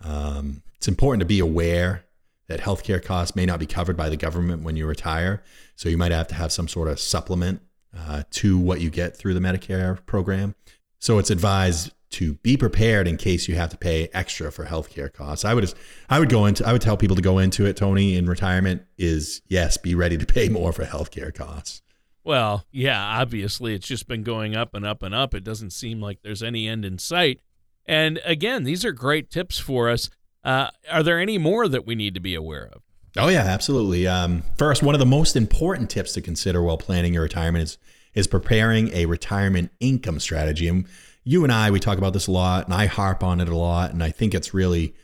Um, 0.00 0.62
it's 0.76 0.86
important 0.86 1.22
to 1.22 1.26
be 1.26 1.40
aware 1.40 2.04
that 2.46 2.60
healthcare 2.60 3.04
costs 3.04 3.34
may 3.34 3.46
not 3.46 3.58
be 3.58 3.66
covered 3.66 3.96
by 3.96 4.08
the 4.08 4.16
government 4.16 4.62
when 4.62 4.76
you 4.76 4.86
retire. 4.86 5.42
So 5.74 5.88
you 5.88 5.98
might 5.98 6.12
have 6.12 6.28
to 6.28 6.36
have 6.36 6.52
some 6.52 6.68
sort 6.68 6.86
of 6.86 7.00
supplement 7.00 7.60
uh, 7.98 8.22
to 8.30 8.56
what 8.56 8.80
you 8.80 8.90
get 8.90 9.16
through 9.16 9.34
the 9.34 9.40
Medicare 9.40 10.06
program. 10.06 10.54
So 11.00 11.18
it's 11.18 11.30
advised 11.30 11.90
to 12.14 12.34
be 12.34 12.56
prepared 12.56 13.06
in 13.08 13.16
case 13.16 13.48
you 13.48 13.56
have 13.56 13.70
to 13.70 13.76
pay 13.76 14.08
extra 14.12 14.52
for 14.52 14.64
healthcare 14.64 15.12
costs. 15.12 15.44
I 15.44 15.54
would 15.54 15.62
just, 15.62 15.76
I 16.08 16.18
would 16.18 16.28
go 16.28 16.46
into 16.46 16.66
I 16.66 16.72
would 16.72 16.82
tell 16.82 16.96
people 16.96 17.16
to 17.16 17.22
go 17.22 17.38
into 17.38 17.66
it, 17.66 17.76
Tony, 17.76 18.16
in 18.16 18.26
retirement 18.26 18.82
is 18.96 19.42
yes, 19.48 19.76
be 19.76 19.94
ready 19.94 20.16
to 20.16 20.26
pay 20.26 20.48
more 20.48 20.72
for 20.72 20.84
healthcare 20.84 21.34
costs. 21.34 21.82
Well, 22.22 22.64
yeah, 22.70 23.20
obviously 23.20 23.74
it's 23.74 23.86
just 23.86 24.08
been 24.08 24.22
going 24.22 24.56
up 24.56 24.74
and 24.74 24.86
up 24.86 25.02
and 25.02 25.14
up. 25.14 25.34
It 25.34 25.44
doesn't 25.44 25.70
seem 25.70 26.00
like 26.00 26.20
there's 26.22 26.42
any 26.42 26.68
end 26.68 26.84
in 26.84 26.98
sight. 26.98 27.40
And 27.84 28.18
again, 28.24 28.64
these 28.64 28.84
are 28.84 28.92
great 28.92 29.30
tips 29.30 29.58
for 29.58 29.90
us. 29.90 30.08
Uh, 30.42 30.70
are 30.90 31.02
there 31.02 31.20
any 31.20 31.36
more 31.36 31.68
that 31.68 31.86
we 31.86 31.94
need 31.94 32.14
to 32.14 32.20
be 32.20 32.34
aware 32.34 32.70
of? 32.72 32.82
Oh 33.16 33.28
yeah, 33.28 33.42
absolutely. 33.42 34.06
Um, 34.06 34.42
first, 34.56 34.82
one 34.82 34.94
of 34.94 34.98
the 34.98 35.06
most 35.06 35.36
important 35.36 35.90
tips 35.90 36.12
to 36.14 36.20
consider 36.20 36.62
while 36.62 36.78
planning 36.78 37.14
your 37.14 37.22
retirement 37.22 37.64
is 37.64 37.78
is 38.14 38.26
preparing 38.26 38.92
a 38.92 39.06
retirement 39.06 39.72
income 39.80 40.20
strategy. 40.20 40.68
And 40.68 40.86
you 41.24 41.42
and 41.42 41.52
I, 41.52 41.70
we 41.70 41.80
talk 41.80 41.98
about 41.98 42.12
this 42.12 42.26
a 42.26 42.30
lot, 42.30 42.66
and 42.66 42.74
I 42.74 42.86
harp 42.86 43.24
on 43.24 43.40
it 43.40 43.48
a 43.48 43.56
lot, 43.56 43.92
and 43.92 44.02
I 44.02 44.10
think 44.10 44.34
it's 44.34 44.54
really, 44.54 44.94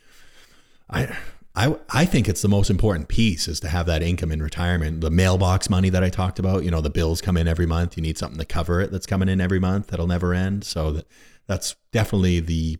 I. 0.88 1.16
I, 1.56 1.76
I 1.90 2.04
think 2.04 2.28
it's 2.28 2.42
the 2.42 2.48
most 2.48 2.70
important 2.70 3.08
piece 3.08 3.48
is 3.48 3.58
to 3.60 3.68
have 3.68 3.86
that 3.86 4.04
income 4.04 4.30
in 4.30 4.40
retirement. 4.40 5.00
The 5.00 5.10
mailbox 5.10 5.68
money 5.68 5.90
that 5.90 6.02
I 6.02 6.08
talked 6.08 6.38
about, 6.38 6.62
you 6.62 6.70
know, 6.70 6.80
the 6.80 6.90
bills 6.90 7.20
come 7.20 7.36
in 7.36 7.48
every 7.48 7.66
month. 7.66 7.96
You 7.96 8.04
need 8.04 8.16
something 8.16 8.38
to 8.38 8.44
cover 8.44 8.80
it 8.80 8.92
that's 8.92 9.04
coming 9.04 9.28
in 9.28 9.40
every 9.40 9.58
month 9.58 9.88
that'll 9.88 10.06
never 10.06 10.32
end. 10.32 10.62
So 10.62 10.92
that, 10.92 11.08
that's 11.48 11.74
definitely 11.90 12.38
the 12.38 12.78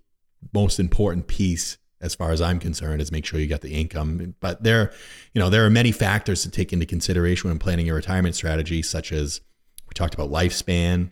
most 0.55 0.79
important 0.79 1.27
piece 1.27 1.79
as 2.01 2.15
far 2.15 2.31
as 2.31 2.41
I'm 2.41 2.61
concerned 2.61 3.03
is 3.03 3.11
make 3.11 3.27
sure 3.27 3.41
you 3.41 3.49
get 3.49 3.61
the 3.61 3.75
income. 3.75 4.37
But 4.39 4.63
there, 4.63 4.93
you 5.35 5.41
know, 5.41 5.51
there 5.51 5.67
are 5.67 5.71
many 5.71 5.91
factors 5.91 6.43
to 6.45 6.51
take 6.51 6.73
into 6.73 6.87
consideration 6.87 7.51
when 7.51 7.59
planning 7.59 7.87
your 7.87 7.97
retirement 7.97 8.37
strategy, 8.37 8.83
such 8.83 9.11
as 9.11 9.41
we 9.89 9.95
talked 9.95 10.15
about 10.15 10.31
lifespan, 10.31 11.11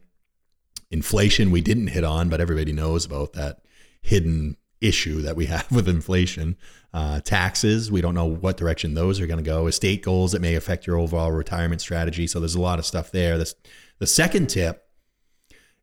inflation 0.91 1.51
we 1.51 1.61
didn't 1.61 1.89
hit 1.89 2.05
on, 2.05 2.29
but 2.29 2.41
everybody 2.41 2.73
knows 2.73 3.05
about 3.05 3.33
that 3.35 3.61
hidden 4.03 4.57
issue 4.81 5.21
that 5.23 5.37
we 5.37 5.47
have 5.47 5.71
with 5.73 5.89
inflation. 5.89 6.57
Uh, 6.93 7.21
taxes, 7.21 7.91
we 7.93 8.01
don't 8.01 8.15
know 8.15 8.25
what 8.25 8.57
direction 8.57 8.95
those 8.95 9.21
are 9.21 9.27
going 9.27 9.43
to 9.43 9.49
go. 9.49 9.67
Estate 9.67 10.03
goals 10.03 10.33
that 10.33 10.41
may 10.41 10.55
affect 10.55 10.87
your 10.87 10.99
overall 10.99 11.31
retirement 11.33 11.81
strategy. 11.81 12.27
So 12.27 12.41
there's 12.41 12.55
a 12.55 12.61
lot 12.61 12.79
of 12.79 12.87
stuff 12.87 13.11
there. 13.11 13.37
This, 13.37 13.55
the 13.99 14.07
second 14.07 14.49
tip 14.49 14.89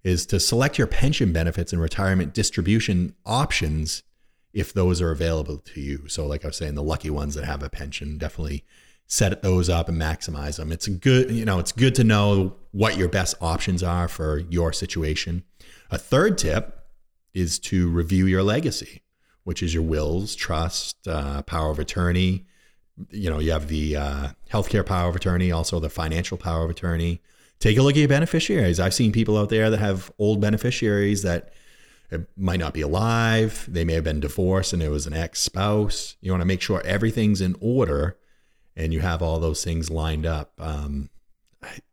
is 0.03 0.25
to 0.27 0.39
select 0.39 0.77
your 0.77 0.87
pension 0.87 1.31
benefits 1.31 1.73
and 1.73 1.81
retirement 1.81 2.33
distribution 2.33 3.15
options 3.25 4.03
if 4.53 4.71
those 4.73 5.01
are 5.01 5.11
available 5.11 5.57
to 5.57 5.81
you. 5.81 6.07
So, 6.07 6.25
like 6.25 6.45
I 6.45 6.47
was 6.47 6.57
saying, 6.57 6.75
the 6.75 6.83
lucky 6.83 7.09
ones 7.09 7.35
that 7.35 7.43
have 7.43 7.61
a 7.61 7.69
pension 7.69 8.17
definitely 8.17 8.63
set 9.07 9.41
those 9.41 9.69
up 9.69 9.87
and 9.87 10.01
maximize 10.01 10.57
them. 10.57 10.71
It's 10.71 10.87
a 10.87 10.91
good, 10.91 11.31
you 11.31 11.45
know, 11.45 11.59
it's 11.59 11.71
good 11.71 11.95
to 11.95 12.03
know 12.03 12.55
what 12.71 12.97
your 12.97 13.07
best 13.07 13.35
options 13.39 13.83
are 13.83 14.07
for 14.07 14.39
your 14.49 14.73
situation. 14.73 15.43
A 15.91 15.97
third 15.97 16.37
tip 16.37 16.85
is 17.33 17.59
to 17.59 17.89
review 17.89 18.25
your 18.25 18.43
legacy, 18.43 19.03
which 19.43 19.61
is 19.61 19.73
your 19.73 19.83
wills, 19.83 20.35
trust, 20.35 21.07
uh, 21.07 21.43
power 21.43 21.69
of 21.69 21.79
attorney. 21.79 22.45
You 23.11 23.29
know, 23.29 23.39
you 23.39 23.51
have 23.51 23.67
the 23.67 23.95
uh, 23.95 24.27
healthcare 24.51 24.85
power 24.85 25.09
of 25.09 25.15
attorney, 25.15 25.51
also 25.51 25.79
the 25.79 25.89
financial 25.89 26.37
power 26.37 26.63
of 26.63 26.69
attorney. 26.69 27.21
Take 27.59 27.77
a 27.77 27.81
look 27.81 27.93
at 27.93 27.99
your 27.99 28.09
beneficiaries. 28.09 28.79
I've 28.79 28.93
seen 28.93 29.11
people 29.11 29.37
out 29.37 29.49
there 29.49 29.69
that 29.69 29.79
have 29.79 30.11
old 30.17 30.41
beneficiaries 30.41 31.21
that 31.21 31.53
might 32.37 32.59
not 32.59 32.73
be 32.73 32.81
alive. 32.81 33.65
They 33.67 33.83
may 33.83 33.93
have 33.93 34.03
been 34.03 34.19
divorced 34.19 34.73
and 34.73 34.81
it 34.81 34.89
was 34.89 35.07
an 35.07 35.13
ex 35.13 35.41
spouse. 35.41 36.15
You 36.21 36.31
want 36.31 36.41
to 36.41 36.45
make 36.45 36.61
sure 36.61 36.81
everything's 36.85 37.41
in 37.41 37.55
order 37.59 38.17
and 38.75 38.93
you 38.93 38.99
have 38.99 39.21
all 39.21 39.39
those 39.39 39.63
things 39.63 39.89
lined 39.89 40.25
up. 40.25 40.53
Um, 40.59 41.09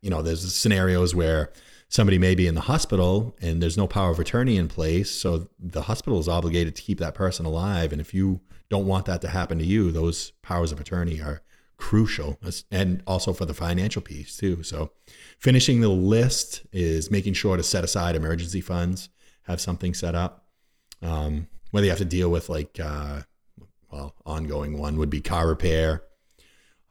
you 0.01 0.09
know, 0.09 0.21
there's 0.21 0.53
scenarios 0.53 1.15
where 1.15 1.51
somebody 1.89 2.17
may 2.17 2.35
be 2.35 2.47
in 2.47 2.55
the 2.55 2.61
hospital 2.61 3.35
and 3.41 3.61
there's 3.61 3.77
no 3.77 3.87
power 3.87 4.11
of 4.11 4.19
attorney 4.19 4.57
in 4.57 4.67
place. 4.67 5.11
So 5.11 5.49
the 5.59 5.83
hospital 5.83 6.19
is 6.19 6.27
obligated 6.27 6.75
to 6.75 6.81
keep 6.81 6.99
that 6.99 7.15
person 7.15 7.45
alive. 7.45 7.91
And 7.91 8.01
if 8.01 8.13
you 8.13 8.41
don't 8.69 8.87
want 8.87 9.05
that 9.05 9.21
to 9.21 9.27
happen 9.27 9.59
to 9.59 9.65
you, 9.65 9.91
those 9.91 10.31
powers 10.41 10.71
of 10.71 10.79
attorney 10.79 11.21
are 11.21 11.41
crucial 11.77 12.39
and 12.71 13.03
also 13.05 13.33
for 13.33 13.45
the 13.45 13.53
financial 13.53 14.01
piece 14.01 14.37
too. 14.37 14.63
So 14.63 14.91
finishing 15.37 15.81
the 15.81 15.89
list 15.89 16.65
is 16.71 17.11
making 17.11 17.33
sure 17.33 17.57
to 17.57 17.63
set 17.63 17.83
aside 17.83 18.15
emergency 18.15 18.61
funds, 18.61 19.09
have 19.43 19.59
something 19.59 19.93
set 19.93 20.15
up. 20.15 20.45
Um, 21.01 21.47
whether 21.71 21.85
you 21.85 21.91
have 21.91 21.99
to 21.99 22.05
deal 22.05 22.29
with 22.29 22.49
like, 22.49 22.79
uh, 22.79 23.21
well, 23.91 24.15
ongoing 24.25 24.77
one 24.77 24.97
would 24.97 25.09
be 25.09 25.21
car 25.21 25.47
repair, 25.47 26.03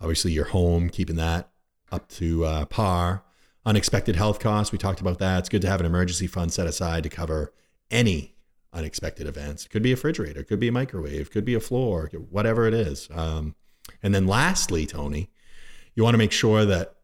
obviously 0.03 0.33
your 0.33 0.47
home, 0.47 0.91
keeping 0.91 1.17
that 1.17 1.49
up 1.91 2.09
to 2.09 2.45
uh, 2.45 2.65
par. 2.67 3.23
Unexpected 3.65 4.17
health 4.17 4.41
costs, 4.41 4.73
we 4.73 4.79
talked 4.79 5.01
about 5.01 5.21
that. 5.21 5.39
It's 5.39 5.49
good 5.49 5.63
to 5.63 5.69
have 5.69 5.79
an 5.79 5.87
emergency 5.87 6.27
fund 6.27 6.53
set 6.53 6.67
aside 6.67 7.05
to 7.05 7.09
cover 7.09 7.53
any 7.91 8.35
unexpected 8.73 9.27
events. 9.27 9.67
It 9.67 9.69
could 9.69 9.83
be 9.83 9.93
a 9.93 9.95
refrigerator, 9.95 10.43
could 10.43 10.59
be 10.59 10.69
a 10.69 10.73
microwave, 10.73 11.31
could 11.31 11.45
be 11.45 11.55
a 11.55 11.61
floor, 11.61 12.11
whatever 12.31 12.67
it 12.67 12.75
is. 12.75 13.09
Um, 13.15 13.55
and 14.03 14.13
then 14.15 14.27
lastly, 14.27 14.87
Tony, 14.87 15.31
you 15.95 16.03
want 16.03 16.15
to 16.15 16.19
make 16.19 16.33
sure 16.33 16.65
that 16.65 16.97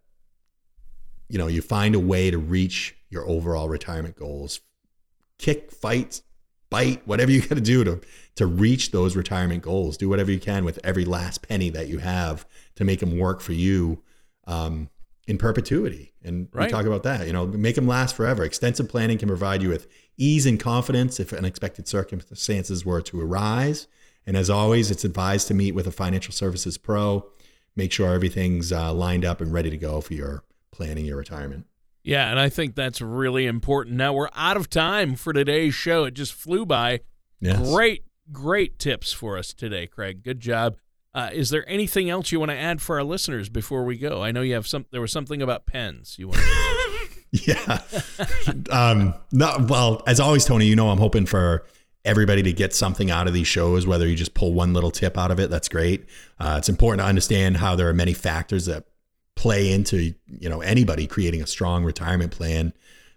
you 1.29 1.39
know 1.39 1.47
you 1.47 1.63
find 1.63 1.95
a 1.95 2.01
way 2.01 2.31
to 2.31 2.39
reach 2.39 2.97
your 3.11 3.29
overall 3.29 3.69
retirement 3.69 4.17
goals. 4.17 4.61
Kick, 5.39 5.71
fight, 5.71 6.23
bite, 6.71 7.07
whatever 7.07 7.31
you 7.31 7.41
got 7.43 7.55
to 7.55 7.61
do 7.61 7.85
to 7.85 8.01
to 8.37 8.47
reach 8.47 8.91
those 8.91 9.15
retirement 9.15 9.63
goals. 9.63 9.97
Do 9.97 10.09
whatever 10.09 10.33
you 10.33 10.41
can 10.41 10.65
with 10.65 10.81
every 10.83 11.05
last 11.05 11.47
penny 11.47 11.71
that 11.71 11.89
you 11.89 11.99
have 11.99 12.47
to 12.79 12.85
make 12.85 13.01
them 13.01 13.19
work 13.19 13.41
for 13.41 13.53
you 13.53 14.01
um, 14.47 14.89
in 15.27 15.37
perpetuity. 15.37 16.13
And 16.23 16.47
right. 16.53 16.67
we 16.67 16.71
talk 16.71 16.87
about 16.87 17.03
that. 17.03 17.27
You 17.27 17.33
know, 17.33 17.45
make 17.45 17.75
them 17.75 17.89
last 17.89 18.15
forever. 18.15 18.45
Extensive 18.45 18.89
planning 18.89 19.19
can 19.19 19.27
provide 19.27 19.63
you 19.63 19.69
with 19.69 19.89
ease 20.17 20.47
and 20.47 20.61
confidence 20.61 21.19
if 21.19 21.33
unexpected 21.33 21.89
circumstances 21.89 22.87
were 22.87 23.03
to 23.03 23.21
arise. 23.21 23.89
And 24.27 24.37
as 24.37 24.49
always, 24.49 24.93
it's 24.93 25.03
advised 25.03 25.49
to 25.49 25.55
meet 25.55 25.75
with 25.75 25.89
a 25.89 25.91
financial 25.91 26.33
services 26.33 26.79
pro. 26.79 27.29
Make 27.75 27.91
sure 27.91 28.15
everything's 28.15 28.73
uh, 28.73 28.93
lined 28.93 29.25
up 29.25 29.41
and 29.41 29.53
ready 29.53 29.71
to 29.71 29.77
go 29.77 30.01
for 30.01 30.15
your 30.15 30.45
planning 30.71 31.05
your 31.05 31.17
retirement. 31.17 31.67
Yeah, 32.05 32.31
and 32.31 32.39
I 32.39 32.49
think 32.49 32.77
that's 32.77 33.01
really 33.01 33.47
important. 33.47 33.97
Now 33.97 34.13
we're 34.13 34.31
out 34.37 34.57
of 34.57 34.71
time 34.71 35.17
for 35.17 35.33
today's 35.33 35.75
show. 35.75 36.05
It 36.05 36.15
just 36.15 36.33
flew 36.33 36.65
by. 36.65 37.01
Yes. 37.41 37.59
Great, 37.73 38.05
great 38.31 38.79
tips 38.79 39.13
for 39.13 39.37
us 39.37 39.53
today, 39.53 39.89
Craig. 39.89 40.23
Good 40.23 40.39
job. 40.39 40.77
Uh, 41.15 41.31
is 41.33 41.51
there 41.51 41.69
anything 41.69 42.11
else 42.11 42.31
you 42.31 42.39
want 42.39 42.51
to 42.51 42.57
add 42.57 42.81
for 42.83 42.97
our 42.99 43.05
listeners 43.05 43.49
before 43.49 43.85
we 43.85 43.97
go? 43.97 44.23
I 44.23 44.31
know 44.31 44.43
you 44.43 44.55
have 44.55 44.67
some. 44.67 44.87
There 44.91 45.01
was 45.01 45.13
something 45.13 45.43
about 45.43 45.67
pens 45.67 46.17
you 46.19 46.29
want. 46.29 46.41
To 46.41 47.09
Yeah. 47.31 47.83
um, 48.71 49.15
no, 49.33 49.67
well, 49.69 50.03
as 50.07 50.19
always, 50.21 50.45
Tony, 50.45 50.67
you 50.67 50.77
know 50.77 50.91
I'm 50.91 50.99
hoping 50.99 51.27
for 51.27 51.67
everybody 52.05 52.43
to 52.43 52.53
get 52.53 52.75
something 52.75 53.11
out 53.11 53.27
of 53.27 53.35
these 53.35 53.47
shows. 53.47 53.87
Whether 53.87 54.07
you 54.07 54.17
just 54.17 54.35
pull 54.35 54.53
one 54.55 54.73
little 54.73 54.91
tip 54.91 55.19
out 55.19 55.31
of 55.31 55.39
it, 55.41 55.51
that's 55.51 55.69
great. 55.69 56.07
Uh, 56.39 56.57
it's 56.59 56.69
important 56.69 57.01
to 57.01 57.07
understand 57.07 57.59
how 57.59 57.75
there 57.77 57.89
are 57.89 57.95
many 57.95 58.15
factors 58.15 58.67
that 58.67 58.85
play 59.35 59.71
into 59.71 60.15
you 60.27 60.49
know 60.49 60.61
anybody 60.63 61.07
creating 61.07 61.43
a 61.43 61.47
strong 61.47 61.85
retirement 61.85 62.33
plan 62.33 62.73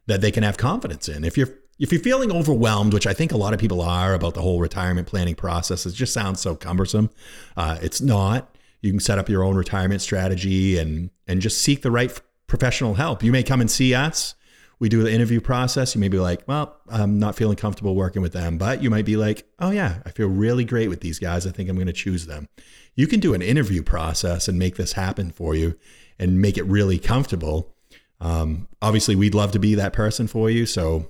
that 0.07 0.21
they 0.21 0.31
can 0.31 0.43
have 0.43 0.57
confidence 0.57 1.07
in. 1.07 1.23
If 1.23 1.37
you're 1.37 1.49
if 1.81 1.91
you're 1.91 1.99
feeling 1.99 2.31
overwhelmed, 2.31 2.93
which 2.93 3.07
I 3.07 3.13
think 3.13 3.31
a 3.31 3.37
lot 3.37 3.55
of 3.55 3.59
people 3.59 3.81
are 3.81 4.13
about 4.13 4.35
the 4.35 4.41
whole 4.41 4.59
retirement 4.59 5.07
planning 5.07 5.33
process, 5.33 5.87
it 5.87 5.93
just 5.95 6.13
sounds 6.13 6.39
so 6.39 6.55
cumbersome. 6.55 7.09
Uh, 7.57 7.79
it's 7.81 7.99
not. 7.99 8.55
You 8.81 8.91
can 8.91 8.99
set 8.99 9.17
up 9.17 9.27
your 9.27 9.43
own 9.43 9.55
retirement 9.55 10.01
strategy 10.01 10.77
and 10.77 11.09
and 11.27 11.41
just 11.41 11.59
seek 11.59 11.81
the 11.81 11.89
right 11.89 12.21
professional 12.45 12.93
help. 12.93 13.23
You 13.23 13.31
may 13.31 13.41
come 13.41 13.61
and 13.61 13.69
see 13.69 13.95
us. 13.95 14.35
We 14.77 14.89
do 14.89 15.01
the 15.01 15.11
interview 15.11 15.41
process. 15.41 15.95
You 15.95 16.01
may 16.01 16.07
be 16.07 16.19
like, 16.19 16.47
well, 16.47 16.77
I'm 16.87 17.17
not 17.17 17.35
feeling 17.35 17.55
comfortable 17.55 17.95
working 17.95 18.21
with 18.21 18.33
them, 18.33 18.59
but 18.59 18.83
you 18.83 18.91
might 18.91 19.05
be 19.05 19.17
like, 19.17 19.47
oh 19.57 19.71
yeah, 19.71 20.01
I 20.05 20.11
feel 20.11 20.27
really 20.27 20.65
great 20.65 20.89
with 20.89 21.01
these 21.01 21.17
guys. 21.17 21.47
I 21.47 21.51
think 21.51 21.67
I'm 21.67 21.75
going 21.75 21.87
to 21.87 21.93
choose 21.93 22.27
them. 22.27 22.47
You 22.95 23.07
can 23.07 23.19
do 23.19 23.33
an 23.33 23.41
interview 23.41 23.81
process 23.81 24.47
and 24.47 24.59
make 24.59 24.75
this 24.75 24.93
happen 24.93 25.31
for 25.31 25.55
you 25.55 25.77
and 26.19 26.41
make 26.41 26.57
it 26.57 26.63
really 26.63 26.99
comfortable. 26.99 27.73
Um, 28.19 28.67
obviously, 28.83 29.15
we'd 29.15 29.35
love 29.35 29.51
to 29.53 29.59
be 29.59 29.75
that 29.75 29.93
person 29.93 30.27
for 30.27 30.49
you. 30.49 30.67
So 30.67 31.07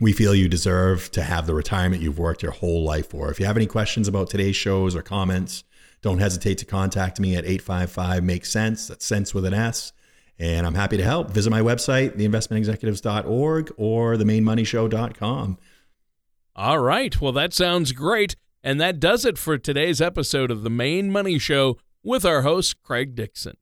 we 0.00 0.12
feel 0.12 0.34
you 0.34 0.48
deserve 0.48 1.10
to 1.12 1.22
have 1.22 1.46
the 1.46 1.54
retirement 1.54 2.02
you've 2.02 2.18
worked 2.18 2.42
your 2.42 2.52
whole 2.52 2.82
life 2.82 3.10
for. 3.10 3.30
If 3.30 3.38
you 3.38 3.46
have 3.46 3.56
any 3.56 3.66
questions 3.66 4.08
about 4.08 4.28
today's 4.28 4.56
shows 4.56 4.96
or 4.96 5.02
comments, 5.02 5.64
don't 6.02 6.18
hesitate 6.18 6.58
to 6.58 6.64
contact 6.64 7.20
me 7.20 7.36
at 7.36 7.44
855 7.44 8.24
Make 8.24 8.44
Sense. 8.44 8.88
That's 8.88 9.06
sense 9.06 9.32
with 9.32 9.44
an 9.44 9.54
S. 9.54 9.92
And 10.38 10.66
I'm 10.66 10.74
happy 10.74 10.96
to 10.96 11.04
help. 11.04 11.30
Visit 11.30 11.50
my 11.50 11.60
website, 11.60 12.16
theinvestmentexecutives.org 12.16 13.72
or 13.76 14.16
themainmoneyshow.com. 14.16 15.58
All 16.56 16.78
right. 16.78 17.20
Well, 17.20 17.32
that 17.32 17.52
sounds 17.52 17.92
great. 17.92 18.34
And 18.62 18.80
that 18.80 18.98
does 18.98 19.24
it 19.24 19.38
for 19.38 19.58
today's 19.58 20.00
episode 20.00 20.50
of 20.50 20.62
The 20.62 20.70
Main 20.70 21.12
Money 21.12 21.38
Show 21.38 21.78
with 22.02 22.24
our 22.24 22.42
host, 22.42 22.82
Craig 22.82 23.14
Dixon. 23.14 23.56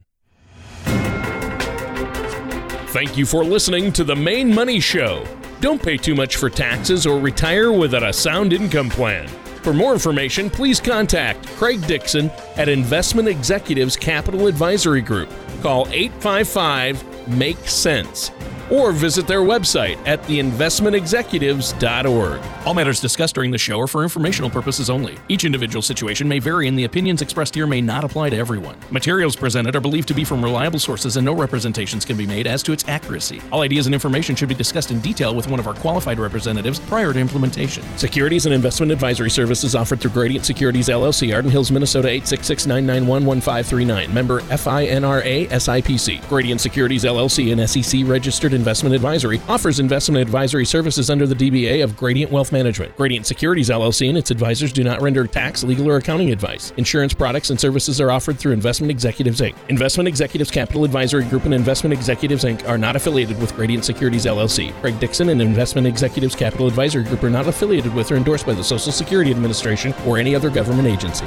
Thank 2.88 3.16
you 3.16 3.26
for 3.26 3.44
listening 3.44 3.92
to 3.92 4.04
The 4.04 4.16
Main 4.16 4.54
Money 4.54 4.80
Show. 4.80 5.26
Don't 5.62 5.80
pay 5.80 5.96
too 5.96 6.16
much 6.16 6.38
for 6.38 6.50
taxes 6.50 7.06
or 7.06 7.20
retire 7.20 7.70
without 7.70 8.02
a 8.02 8.12
sound 8.12 8.52
income 8.52 8.90
plan. 8.90 9.28
For 9.62 9.72
more 9.72 9.92
information, 9.92 10.50
please 10.50 10.80
contact 10.80 11.46
Craig 11.50 11.86
Dixon 11.86 12.32
at 12.56 12.68
Investment 12.68 13.28
Executives 13.28 13.96
Capital 13.96 14.48
Advisory 14.48 15.02
Group. 15.02 15.30
Call 15.62 15.86
855 15.92 17.28
Make 17.28 17.58
Sense 17.58 18.32
or 18.72 18.92
visit 18.92 19.26
their 19.26 19.42
website 19.42 19.98
at 20.06 20.22
theinvestmentexecutives.org. 20.22 22.40
All 22.64 22.74
matters 22.74 23.00
discussed 23.00 23.34
during 23.34 23.50
the 23.50 23.58
show 23.58 23.78
are 23.80 23.86
for 23.86 24.02
informational 24.02 24.48
purposes 24.48 24.88
only. 24.88 25.18
Each 25.28 25.44
individual 25.44 25.82
situation 25.82 26.26
may 26.26 26.38
vary, 26.38 26.68
and 26.68 26.78
the 26.78 26.84
opinions 26.84 27.20
expressed 27.20 27.54
here 27.54 27.66
may 27.66 27.82
not 27.82 28.02
apply 28.02 28.30
to 28.30 28.36
everyone. 28.36 28.76
Materials 28.90 29.36
presented 29.36 29.76
are 29.76 29.80
believed 29.80 30.08
to 30.08 30.14
be 30.14 30.24
from 30.24 30.42
reliable 30.42 30.78
sources, 30.78 31.18
and 31.18 31.26
no 31.26 31.34
representations 31.34 32.06
can 32.06 32.16
be 32.16 32.26
made 32.26 32.46
as 32.46 32.62
to 32.62 32.72
its 32.72 32.88
accuracy. 32.88 33.42
All 33.52 33.60
ideas 33.60 33.84
and 33.86 33.94
information 33.94 34.34
should 34.34 34.48
be 34.48 34.54
discussed 34.54 34.90
in 34.90 35.00
detail 35.00 35.34
with 35.34 35.48
one 35.48 35.60
of 35.60 35.66
our 35.66 35.74
qualified 35.74 36.18
representatives 36.18 36.80
prior 36.80 37.12
to 37.12 37.18
implementation. 37.18 37.84
Securities 37.98 38.46
and 38.46 38.54
investment 38.54 38.90
advisory 38.90 39.28
services 39.28 39.74
offered 39.74 40.00
through 40.00 40.12
Gradient 40.12 40.46
Securities 40.46 40.88
LLC, 40.88 41.34
Arden 41.34 41.50
Hills, 41.50 41.70
Minnesota 41.70 42.08
866 42.08 42.66
991 42.66 43.26
1539. 43.26 44.14
Member 44.14 44.40
FINRA 44.40 45.48
SIPC. 45.48 46.26
Gradient 46.28 46.60
Securities 46.60 47.04
LLC, 47.04 47.52
and 47.52 47.68
SEC 47.68 48.00
registered 48.06 48.54
Investment 48.62 48.94
Advisory 48.94 49.40
offers 49.48 49.80
investment 49.80 50.22
advisory 50.22 50.64
services 50.64 51.10
under 51.10 51.26
the 51.26 51.34
DBA 51.34 51.82
of 51.82 51.96
Gradient 51.96 52.30
Wealth 52.30 52.52
Management. 52.52 52.96
Gradient 52.96 53.26
Securities 53.26 53.70
LLC 53.70 54.08
and 54.08 54.16
its 54.16 54.30
advisors 54.30 54.72
do 54.72 54.84
not 54.84 55.02
render 55.02 55.26
tax, 55.26 55.64
legal, 55.64 55.88
or 55.88 55.96
accounting 55.96 56.30
advice. 56.30 56.72
Insurance 56.76 57.12
products 57.12 57.50
and 57.50 57.58
services 57.58 58.00
are 58.00 58.12
offered 58.12 58.38
through 58.38 58.52
Investment 58.52 58.88
Executives 58.88 59.40
Inc. 59.40 59.56
Investment 59.68 60.06
Executives 60.06 60.52
Capital 60.52 60.84
Advisory 60.84 61.24
Group 61.24 61.44
and 61.44 61.54
Investment 61.54 61.92
Executives 61.92 62.44
Inc. 62.44 62.68
are 62.68 62.78
not 62.78 62.94
affiliated 62.94 63.36
with 63.40 63.52
Gradient 63.56 63.84
Securities 63.84 64.26
LLC. 64.26 64.72
Craig 64.80 65.00
Dixon 65.00 65.30
and 65.30 65.42
Investment 65.42 65.88
Executives 65.88 66.36
Capital 66.36 66.68
Advisory 66.68 67.02
Group 67.02 67.24
are 67.24 67.30
not 67.30 67.48
affiliated 67.48 67.92
with 67.94 68.12
or 68.12 68.16
endorsed 68.16 68.46
by 68.46 68.54
the 68.54 68.62
Social 68.62 68.92
Security 68.92 69.32
Administration 69.32 69.92
or 70.06 70.18
any 70.18 70.36
other 70.36 70.50
government 70.50 70.86
agency. 70.86 71.26